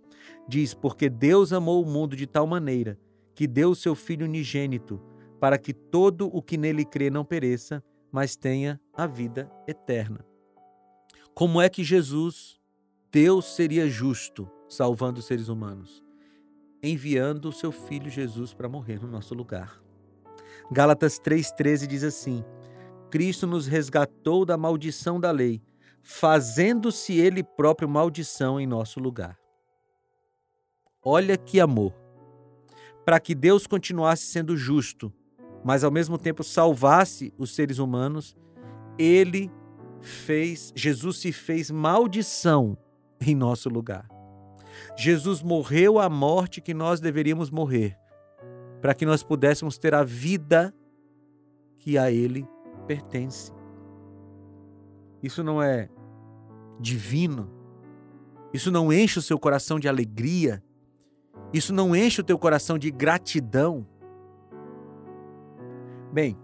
Diz: 0.47 0.73
Porque 0.73 1.09
Deus 1.09 1.51
amou 1.51 1.83
o 1.83 1.85
mundo 1.85 2.15
de 2.15 2.25
tal 2.25 2.47
maneira 2.47 2.99
que 3.33 3.47
deu 3.47 3.71
o 3.71 3.75
seu 3.75 3.95
Filho 3.95 4.25
unigênito, 4.25 5.01
para 5.39 5.57
que 5.57 5.73
todo 5.73 6.27
o 6.27 6.41
que 6.41 6.57
nele 6.57 6.85
crê 6.85 7.09
não 7.09 7.25
pereça, 7.25 7.83
mas 8.11 8.35
tenha 8.35 8.79
a 8.93 9.07
vida 9.07 9.51
eterna. 9.67 10.25
Como 11.33 11.61
é 11.61 11.69
que 11.69 11.83
Jesus, 11.83 12.59
Deus, 13.11 13.55
seria 13.55 13.89
justo 13.89 14.49
salvando 14.69 15.19
os 15.19 15.25
seres 15.25 15.47
humanos? 15.47 16.03
Enviando 16.83 17.49
o 17.49 17.53
seu 17.53 17.71
Filho 17.71 18.09
Jesus 18.09 18.53
para 18.53 18.69
morrer 18.69 18.99
no 19.01 19.07
nosso 19.07 19.33
lugar. 19.35 19.81
Gálatas 20.71 21.19
3,13 21.19 21.87
diz 21.87 22.03
assim: 22.03 22.43
Cristo 23.09 23.45
nos 23.45 23.67
resgatou 23.67 24.45
da 24.45 24.57
maldição 24.57 25.19
da 25.19 25.31
lei 25.31 25.61
fazendo-se 26.03 27.13
ele 27.13 27.43
próprio 27.43 27.87
maldição 27.87 28.59
em 28.59 28.65
nosso 28.65 28.99
lugar. 28.99 29.37
Olha 31.03 31.37
que 31.37 31.59
amor! 31.59 31.93
Para 33.05 33.19
que 33.19 33.33
Deus 33.33 33.65
continuasse 33.65 34.25
sendo 34.25 34.55
justo, 34.55 35.11
mas 35.63 35.83
ao 35.83 35.91
mesmo 35.91 36.17
tempo 36.17 36.43
salvasse 36.43 37.33
os 37.37 37.55
seres 37.55 37.79
humanos, 37.79 38.35
ele 38.97 39.51
fez, 39.99 40.71
Jesus 40.75 41.17
se 41.17 41.31
fez 41.31 41.71
maldição 41.71 42.77
em 43.19 43.35
nosso 43.35 43.69
lugar. 43.69 44.07
Jesus 44.95 45.41
morreu 45.41 45.99
a 45.99 46.09
morte 46.09 46.61
que 46.61 46.73
nós 46.73 46.99
deveríamos 46.99 47.49
morrer, 47.49 47.97
para 48.81 48.93
que 48.93 49.05
nós 49.05 49.23
pudéssemos 49.23 49.77
ter 49.77 49.93
a 49.93 50.03
vida 50.03 50.73
que 51.77 51.97
a 51.97 52.11
ele 52.11 52.47
pertence. 52.87 53.51
Isso 55.23 55.43
não 55.43 55.61
é 55.61 55.89
divino? 56.79 57.49
Isso 58.53 58.71
não 58.71 58.91
enche 58.91 59.19
o 59.19 59.21
seu 59.21 59.39
coração 59.39 59.79
de 59.79 59.87
alegria? 59.87 60.63
Isso 61.53 61.73
não 61.73 61.95
enche 61.95 62.21
o 62.21 62.23
teu 62.23 62.37
coração 62.37 62.77
de 62.77 62.91
gratidão? 62.91 63.87
Bem, 66.11 66.37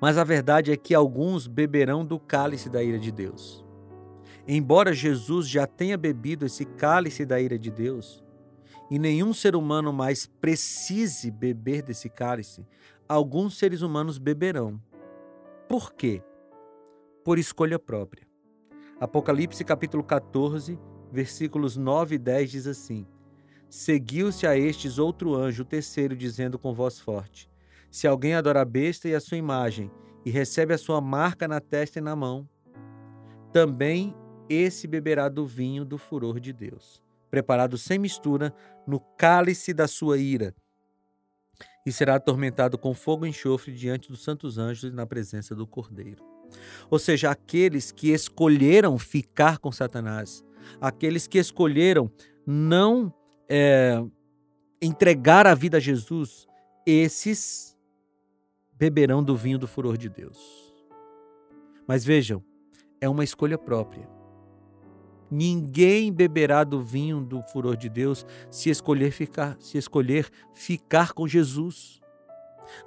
mas 0.00 0.18
a 0.18 0.24
verdade 0.24 0.72
é 0.72 0.76
que 0.76 0.94
alguns 0.94 1.46
beberão 1.46 2.04
do 2.04 2.18
cálice 2.18 2.68
da 2.68 2.82
ira 2.82 2.98
de 2.98 3.12
Deus. 3.12 3.65
Embora 4.48 4.92
Jesus 4.92 5.48
já 5.48 5.66
tenha 5.66 5.98
bebido 5.98 6.46
esse 6.46 6.64
cálice 6.64 7.24
da 7.26 7.40
ira 7.40 7.58
de 7.58 7.70
Deus, 7.70 8.24
e 8.88 8.98
nenhum 8.98 9.32
ser 9.32 9.56
humano 9.56 9.92
mais 9.92 10.26
precise 10.26 11.30
beber 11.30 11.82
desse 11.82 12.08
cálice, 12.08 12.64
alguns 13.08 13.58
seres 13.58 13.82
humanos 13.82 14.18
beberão. 14.18 14.80
Por 15.68 15.92
quê? 15.92 16.22
Por 17.24 17.38
escolha 17.38 17.78
própria. 17.78 18.26
Apocalipse 19.00 19.64
capítulo 19.64 20.04
14, 20.04 20.78
versículos 21.10 21.76
9 21.76 22.14
e 22.14 22.18
10 22.18 22.50
diz 22.50 22.66
assim: 22.68 23.04
Seguiu-se 23.68 24.46
a 24.46 24.56
estes 24.56 24.98
outro 24.98 25.34
anjo, 25.34 25.62
o 25.62 25.66
terceiro, 25.66 26.16
dizendo 26.16 26.56
com 26.58 26.72
voz 26.72 27.00
forte: 27.00 27.50
Se 27.90 28.06
alguém 28.06 28.34
adora 28.34 28.62
a 28.62 28.64
besta 28.64 29.08
e 29.08 29.14
a 29.14 29.20
sua 29.20 29.36
imagem, 29.36 29.90
e 30.24 30.30
recebe 30.30 30.72
a 30.72 30.78
sua 30.78 31.00
marca 31.00 31.48
na 31.48 31.60
testa 31.60 31.98
e 31.98 32.02
na 32.02 32.14
mão, 32.14 32.48
também 33.52 34.14
esse 34.48 34.86
beberá 34.86 35.28
do 35.28 35.46
vinho 35.46 35.84
do 35.84 35.98
furor 35.98 36.40
de 36.40 36.52
Deus, 36.52 37.02
preparado 37.30 37.76
sem 37.76 37.98
mistura 37.98 38.54
no 38.86 39.00
cálice 39.00 39.72
da 39.72 39.86
sua 39.88 40.18
ira, 40.18 40.54
e 41.84 41.92
será 41.92 42.16
atormentado 42.16 42.76
com 42.76 42.92
fogo 42.94 43.24
e 43.24 43.28
enxofre 43.28 43.72
diante 43.72 44.08
dos 44.08 44.22
santos 44.22 44.58
anjos 44.58 44.92
e 44.92 44.94
na 44.94 45.06
presença 45.06 45.54
do 45.54 45.66
Cordeiro. 45.66 46.24
Ou 46.90 46.98
seja, 46.98 47.30
aqueles 47.30 47.92
que 47.92 48.12
escolheram 48.12 48.98
ficar 48.98 49.58
com 49.58 49.70
Satanás, 49.70 50.44
aqueles 50.80 51.26
que 51.26 51.38
escolheram 51.38 52.10
não 52.46 53.12
é, 53.48 54.02
entregar 54.80 55.46
a 55.46 55.54
vida 55.54 55.76
a 55.76 55.80
Jesus, 55.80 56.46
esses 56.84 57.76
beberão 58.74 59.22
do 59.22 59.36
vinho 59.36 59.58
do 59.58 59.66
furor 59.66 59.96
de 59.96 60.08
Deus. 60.08 60.74
Mas 61.86 62.04
vejam, 62.04 62.44
é 63.00 63.08
uma 63.08 63.24
escolha 63.24 63.56
própria. 63.56 64.15
Ninguém 65.30 66.12
beberá 66.12 66.62
do 66.62 66.80
vinho 66.80 67.20
do 67.20 67.42
furor 67.42 67.76
de 67.76 67.88
Deus 67.88 68.24
se 68.50 68.70
escolher 68.70 69.10
ficar, 69.10 69.56
se 69.58 69.76
escolher 69.76 70.28
ficar 70.52 71.12
com 71.12 71.26
Jesus. 71.26 72.00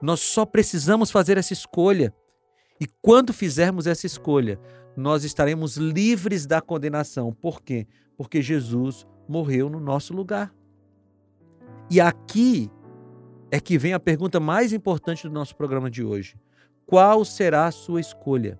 Nós 0.01 0.19
só 0.21 0.45
precisamos 0.45 1.11
fazer 1.11 1.37
essa 1.37 1.53
escolha. 1.53 2.13
E 2.79 2.87
quando 3.01 3.33
fizermos 3.33 3.87
essa 3.87 4.05
escolha, 4.05 4.59
nós 4.95 5.23
estaremos 5.23 5.75
livres 5.77 6.45
da 6.45 6.61
condenação. 6.61 7.33
Por 7.33 7.61
quê? 7.61 7.87
Porque 8.17 8.41
Jesus 8.41 9.05
morreu 9.27 9.69
no 9.69 9.79
nosso 9.79 10.13
lugar. 10.13 10.53
E 11.89 11.99
aqui 11.99 12.69
é 13.51 13.59
que 13.59 13.77
vem 13.77 13.93
a 13.93 13.99
pergunta 13.99 14.39
mais 14.39 14.71
importante 14.71 15.27
do 15.27 15.33
nosso 15.33 15.55
programa 15.55 15.89
de 15.89 16.03
hoje. 16.03 16.37
Qual 16.85 17.25
será 17.25 17.67
a 17.67 17.71
sua 17.71 17.99
escolha? 17.99 18.59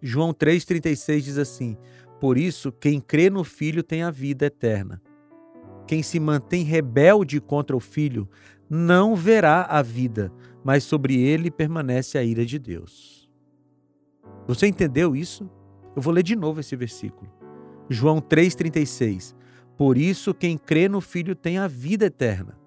João 0.00 0.34
3,36 0.34 1.20
diz 1.20 1.38
assim: 1.38 1.76
por 2.24 2.38
isso, 2.38 2.72
quem 2.72 3.02
crê 3.02 3.28
no 3.28 3.44
Filho 3.44 3.82
tem 3.82 4.02
a 4.02 4.10
vida 4.10 4.46
eterna. 4.46 4.98
Quem 5.86 6.02
se 6.02 6.18
mantém 6.18 6.64
rebelde 6.64 7.38
contra 7.38 7.76
o 7.76 7.80
Filho 7.80 8.26
não 8.66 9.14
verá 9.14 9.66
a 9.68 9.82
vida, 9.82 10.32
mas 10.64 10.84
sobre 10.84 11.20
ele 11.20 11.50
permanece 11.50 12.16
a 12.16 12.24
ira 12.24 12.46
de 12.46 12.58
Deus. 12.58 13.30
Você 14.46 14.66
entendeu 14.66 15.14
isso? 15.14 15.50
Eu 15.94 16.00
vou 16.00 16.14
ler 16.14 16.22
de 16.22 16.34
novo 16.34 16.60
esse 16.60 16.74
versículo. 16.74 17.30
João 17.90 18.22
3,36. 18.22 19.34
Por 19.76 19.98
isso, 19.98 20.32
quem 20.32 20.56
crê 20.56 20.88
no 20.88 21.02
Filho 21.02 21.34
tem 21.34 21.58
a 21.58 21.68
vida 21.68 22.06
eterna. 22.06 22.58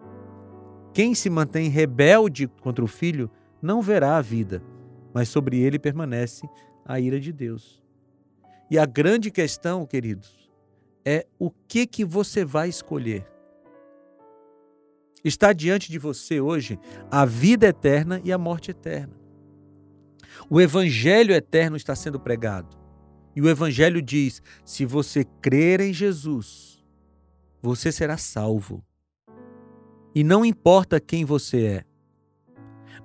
Quem 0.93 1.15
se 1.15 1.31
mantém 1.31 1.67
rebelde 1.67 2.47
contra 2.61 2.85
o 2.85 2.87
Filho 2.87 3.27
não 3.59 3.81
verá 3.81 4.17
a 4.17 4.21
vida, 4.21 4.61
mas 5.11 5.29
sobre 5.29 5.57
ele 5.57 5.79
permanece 5.79 6.47
a 6.85 6.99
ira 6.99 7.19
de 7.19 7.33
Deus. 7.33 7.86
E 8.69 8.77
a 8.77 8.85
grande 8.85 9.31
questão, 9.31 9.85
queridos, 9.85 10.49
é 11.05 11.25
o 11.39 11.49
que 11.49 11.87
que 11.87 12.03
você 12.03 12.43
vai 12.43 12.67
escolher. 12.67 13.25
Está 15.23 15.53
diante 15.53 15.91
de 15.91 15.97
você 15.97 16.39
hoje 16.39 16.79
a 17.09 17.25
vida 17.25 17.67
eterna 17.67 18.21
e 18.23 18.31
a 18.31 18.37
morte 18.37 18.71
eterna. 18.71 19.15
O 20.49 20.61
evangelho 20.61 21.33
eterno 21.33 21.75
está 21.75 21.95
sendo 21.95 22.19
pregado. 22.19 22.77
E 23.35 23.41
o 23.41 23.49
evangelho 23.49 24.01
diz: 24.01 24.41
se 24.65 24.85
você 24.85 25.23
crer 25.41 25.79
em 25.79 25.93
Jesus, 25.93 26.83
você 27.61 27.91
será 27.91 28.17
salvo. 28.17 28.83
E 30.13 30.23
não 30.23 30.45
importa 30.45 30.99
quem 30.99 31.23
você 31.23 31.65
é. 31.65 31.85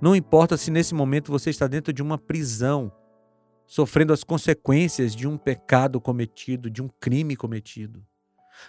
Não 0.01 0.17
importa 0.17 0.57
se 0.57 0.71
nesse 0.71 0.95
momento 0.95 1.31
você 1.31 1.51
está 1.51 1.67
dentro 1.67 1.93
de 1.93 2.03
uma 2.03 2.19
prisão 2.19 2.91
sofrendo 3.67 4.13
as 4.13 4.25
consequências 4.25 5.15
de 5.15 5.27
um 5.27 5.37
pecado 5.37 6.01
cometido, 6.01 6.71
de 6.71 6.83
um 6.83 6.89
crime 7.01 7.37
cometido. 7.37 8.05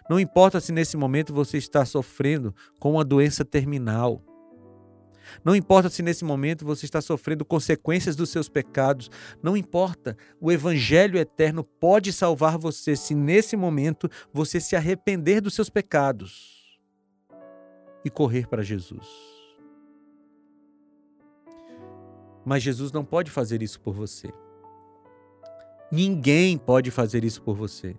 Não 0.10 0.20
importa 0.20 0.60
se 0.60 0.72
nesse 0.72 0.98
momento 0.98 1.34
você 1.34 1.58
está 1.58 1.86
sofrendo 1.86 2.56
com 2.80 2.94
uma 2.94 3.04
doença 3.04 3.44
terminal. 3.44 4.22
Não 5.44 5.56
importa 5.56 5.90
se 5.90 6.04
nesse 6.04 6.24
momento 6.26 6.66
você 6.66 6.86
está 6.86 7.02
sofrendo 7.02 7.46
consequências 7.46 8.16
dos 8.16 8.30
seus 8.30 8.50
pecados. 8.50 9.10
Não 9.42 9.56
importa. 9.56 10.18
O 10.40 10.52
Evangelho 10.52 11.18
eterno 11.18 11.64
pode 11.64 12.12
salvar 12.12 12.58
você 12.58 12.96
se 12.96 13.16
nesse 13.16 13.56
momento 13.56 14.10
você 14.34 14.60
se 14.60 14.76
arrepender 14.76 15.42
dos 15.42 15.54
seus 15.54 15.70
pecados 15.70 16.80
e 18.04 18.10
correr 18.10 18.48
para 18.48 18.64
Jesus. 18.64 19.08
Mas 22.46 22.62
Jesus 22.62 22.92
não 22.92 23.06
pode 23.06 23.32
fazer 23.32 23.64
isso 23.64 23.80
por 23.80 23.94
você. 23.94 24.34
Ninguém 25.96 26.58
pode 26.58 26.90
fazer 26.90 27.24
isso 27.24 27.40
por 27.44 27.56
você. 27.56 27.96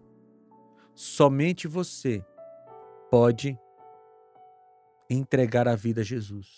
Somente 0.96 1.68
você 1.68 2.26
pode 3.08 3.56
entregar 5.08 5.68
a 5.68 5.76
vida 5.76 6.00
a 6.00 6.04
Jesus. 6.04 6.48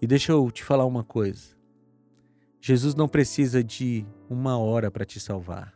E 0.00 0.06
deixa 0.06 0.30
eu 0.30 0.48
te 0.52 0.62
falar 0.62 0.84
uma 0.84 1.02
coisa. 1.02 1.56
Jesus 2.60 2.94
não 2.94 3.08
precisa 3.08 3.64
de 3.64 4.06
uma 4.30 4.56
hora 4.56 4.88
para 4.88 5.04
te 5.04 5.18
salvar. 5.18 5.74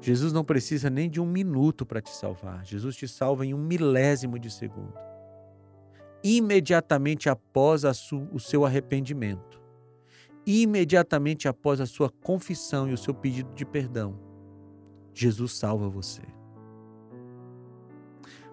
Jesus 0.00 0.32
não 0.32 0.42
precisa 0.42 0.88
nem 0.88 1.10
de 1.10 1.20
um 1.20 1.26
minuto 1.26 1.84
para 1.84 2.00
te 2.00 2.16
salvar. 2.16 2.64
Jesus 2.64 2.96
te 2.96 3.06
salva 3.06 3.44
em 3.44 3.52
um 3.52 3.58
milésimo 3.58 4.38
de 4.38 4.50
segundo. 4.50 4.94
Imediatamente 6.24 7.28
após 7.28 7.84
o 8.32 8.40
seu 8.40 8.64
arrependimento 8.64 9.59
imediatamente 10.46 11.48
após 11.48 11.80
a 11.80 11.86
sua 11.86 12.10
confissão 12.10 12.88
e 12.88 12.92
o 12.92 12.98
seu 12.98 13.14
pedido 13.14 13.52
de 13.54 13.64
perdão, 13.64 14.18
Jesus 15.12 15.52
salva 15.52 15.88
você. 15.88 16.22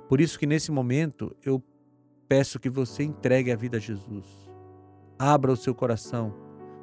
Por 0.08 0.22
isso 0.22 0.40
que 0.40 0.46
nesse 0.46 0.72
momento 0.72 1.36
eu 1.44 1.62
peço 2.28 2.60
que 2.60 2.70
você 2.70 3.04
entregue 3.04 3.52
a 3.52 3.56
vida 3.56 3.78
a 3.78 3.80
Jesus. 3.80 4.26
Abra 5.20 5.52
o 5.52 5.58
seu 5.58 5.74
coração, 5.74 6.34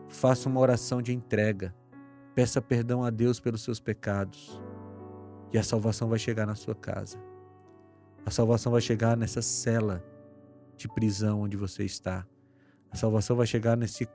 faça 0.09 0.49
uma 0.49 0.61
oração 0.61 1.01
de 1.01 1.13
entrega, 1.13 1.75
peça 2.35 2.61
perdão 2.61 3.05
a 3.05 3.11
Deus 3.11 3.41
pelos 3.41 3.63
seus 3.63 3.81
pecados 3.81 4.61
e 5.53 5.59
a 5.59 5.63
salvação 5.63 6.09
vai 6.09 6.19
chegar 6.19 6.47
na 6.47 6.55
sua 6.55 6.75
casa. 6.75 7.19
A 8.27 8.31
salvação 8.31 8.73
vai 8.73 8.81
chegar 8.81 9.17
nessa 9.17 9.41
cela 9.41 10.03
de 10.77 10.89
prisão 10.89 11.43
onde 11.43 11.57
você 11.57 11.85
está. 11.85 12.27
A 12.91 12.97
salvação 12.97 13.37
vai 13.37 13.47
chegar 13.47 13.77
nesse 13.77 14.09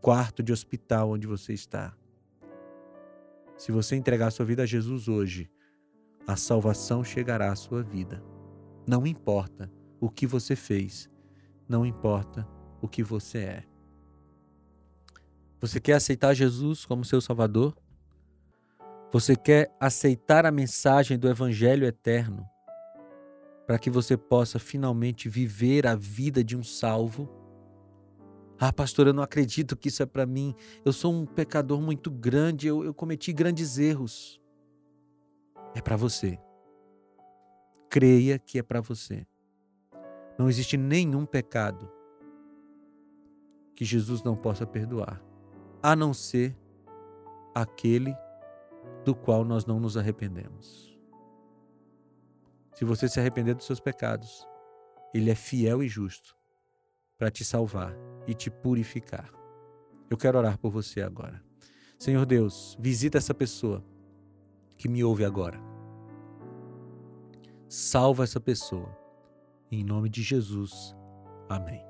quarto 0.00 0.42
de 0.42 0.52
hospital 0.52 1.10
onde 1.10 1.26
você 1.26 1.52
está. 1.52 1.94
Se 3.56 3.72
você 3.72 3.96
entregar 3.96 4.30
sua 4.30 4.46
vida 4.46 4.62
a 4.62 4.66
Jesus 4.66 5.08
hoje, 5.08 5.50
a 6.26 6.36
salvação 6.36 7.02
chegará 7.02 7.50
à 7.50 7.56
sua 7.56 7.82
vida. 7.82 8.22
Não 8.86 9.06
importa 9.06 9.70
o 10.00 10.08
que 10.08 10.26
você 10.26 10.54
fez, 10.54 11.10
não 11.68 11.84
importa 11.84 12.46
o 12.80 12.88
que 12.88 13.02
você 13.02 13.38
é. 13.38 13.64
Você 15.60 15.80
quer 15.80 15.94
aceitar 15.94 16.34
Jesus 16.34 16.86
como 16.86 17.04
seu 17.04 17.20
Salvador? 17.20 17.76
Você 19.12 19.34
quer 19.34 19.74
aceitar 19.80 20.46
a 20.46 20.52
mensagem 20.52 21.18
do 21.18 21.28
Evangelho 21.28 21.86
eterno 21.86 22.46
para 23.66 23.78
que 23.78 23.90
você 23.90 24.16
possa 24.16 24.58
finalmente 24.58 25.28
viver 25.28 25.86
a 25.86 25.94
vida 25.96 26.44
de 26.44 26.56
um 26.56 26.62
salvo? 26.62 27.28
Ah, 28.60 28.72
pastor, 28.72 29.06
eu 29.06 29.12
não 29.12 29.22
acredito 29.22 29.76
que 29.76 29.86
isso 29.88 30.02
é 30.02 30.06
para 30.06 30.26
mim. 30.26 30.52
Eu 30.84 30.92
sou 30.92 31.12
um 31.12 31.24
pecador 31.24 31.80
muito 31.80 32.10
grande, 32.10 32.66
eu, 32.66 32.84
eu 32.84 32.92
cometi 32.92 33.32
grandes 33.32 33.78
erros. 33.78 34.40
É 35.76 35.80
para 35.80 35.96
você. 35.96 36.38
Creia 37.88 38.36
que 38.38 38.58
é 38.58 38.62
para 38.62 38.80
você. 38.80 39.24
Não 40.36 40.48
existe 40.48 40.76
nenhum 40.76 41.24
pecado 41.24 41.90
que 43.76 43.84
Jesus 43.84 44.24
não 44.24 44.36
possa 44.36 44.66
perdoar, 44.66 45.22
a 45.80 45.94
não 45.94 46.12
ser 46.12 46.56
aquele 47.54 48.12
do 49.04 49.14
qual 49.14 49.44
nós 49.44 49.64
não 49.66 49.78
nos 49.78 49.96
arrependemos. 49.96 50.98
Se 52.74 52.84
você 52.84 53.08
se 53.08 53.20
arrepender 53.20 53.54
dos 53.54 53.66
seus 53.66 53.78
pecados, 53.78 54.46
Ele 55.14 55.30
é 55.30 55.34
fiel 55.36 55.80
e 55.82 55.88
justo 55.88 56.36
para 57.16 57.30
te 57.30 57.44
salvar 57.44 58.07
e 58.28 58.34
te 58.34 58.50
purificar. 58.50 59.32
Eu 60.10 60.16
quero 60.16 60.38
orar 60.38 60.58
por 60.58 60.70
você 60.70 61.00
agora. 61.00 61.42
Senhor 61.98 62.24
Deus, 62.24 62.76
visita 62.78 63.18
essa 63.18 63.34
pessoa 63.34 63.82
que 64.76 64.88
me 64.88 65.02
ouve 65.02 65.24
agora. 65.24 65.58
Salva 67.68 68.24
essa 68.24 68.38
pessoa. 68.38 68.96
Em 69.70 69.82
nome 69.82 70.08
de 70.08 70.22
Jesus. 70.22 70.94
Amém. 71.48 71.84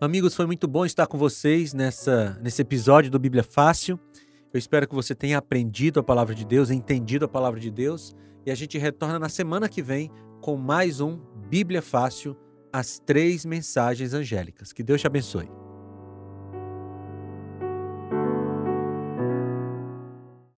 Amigos, 0.00 0.34
foi 0.34 0.46
muito 0.46 0.68
bom 0.68 0.86
estar 0.86 1.06
com 1.06 1.18
vocês 1.18 1.72
nessa, 1.72 2.38
nesse 2.40 2.62
episódio 2.62 3.10
do 3.10 3.18
Bíblia 3.18 3.42
Fácil. 3.42 3.98
Eu 4.52 4.58
espero 4.58 4.88
que 4.88 4.94
você 4.94 5.14
tenha 5.14 5.38
aprendido 5.38 6.00
a 6.00 6.02
palavra 6.02 6.34
de 6.34 6.44
Deus, 6.44 6.70
entendido 6.70 7.24
a 7.24 7.28
palavra 7.28 7.60
de 7.60 7.70
Deus. 7.70 8.14
E 8.44 8.50
a 8.50 8.54
gente 8.54 8.78
retorna 8.78 9.18
na 9.18 9.28
semana 9.28 9.68
que 9.68 9.82
vem 9.82 10.10
com 10.40 10.56
mais 10.56 11.00
um 11.00 11.18
Bíblia 11.48 11.82
Fácil, 11.82 12.36
as 12.78 12.98
três 12.98 13.46
mensagens 13.46 14.12
angélicas. 14.12 14.70
Que 14.70 14.82
Deus 14.82 15.00
te 15.00 15.06
abençoe. 15.06 15.48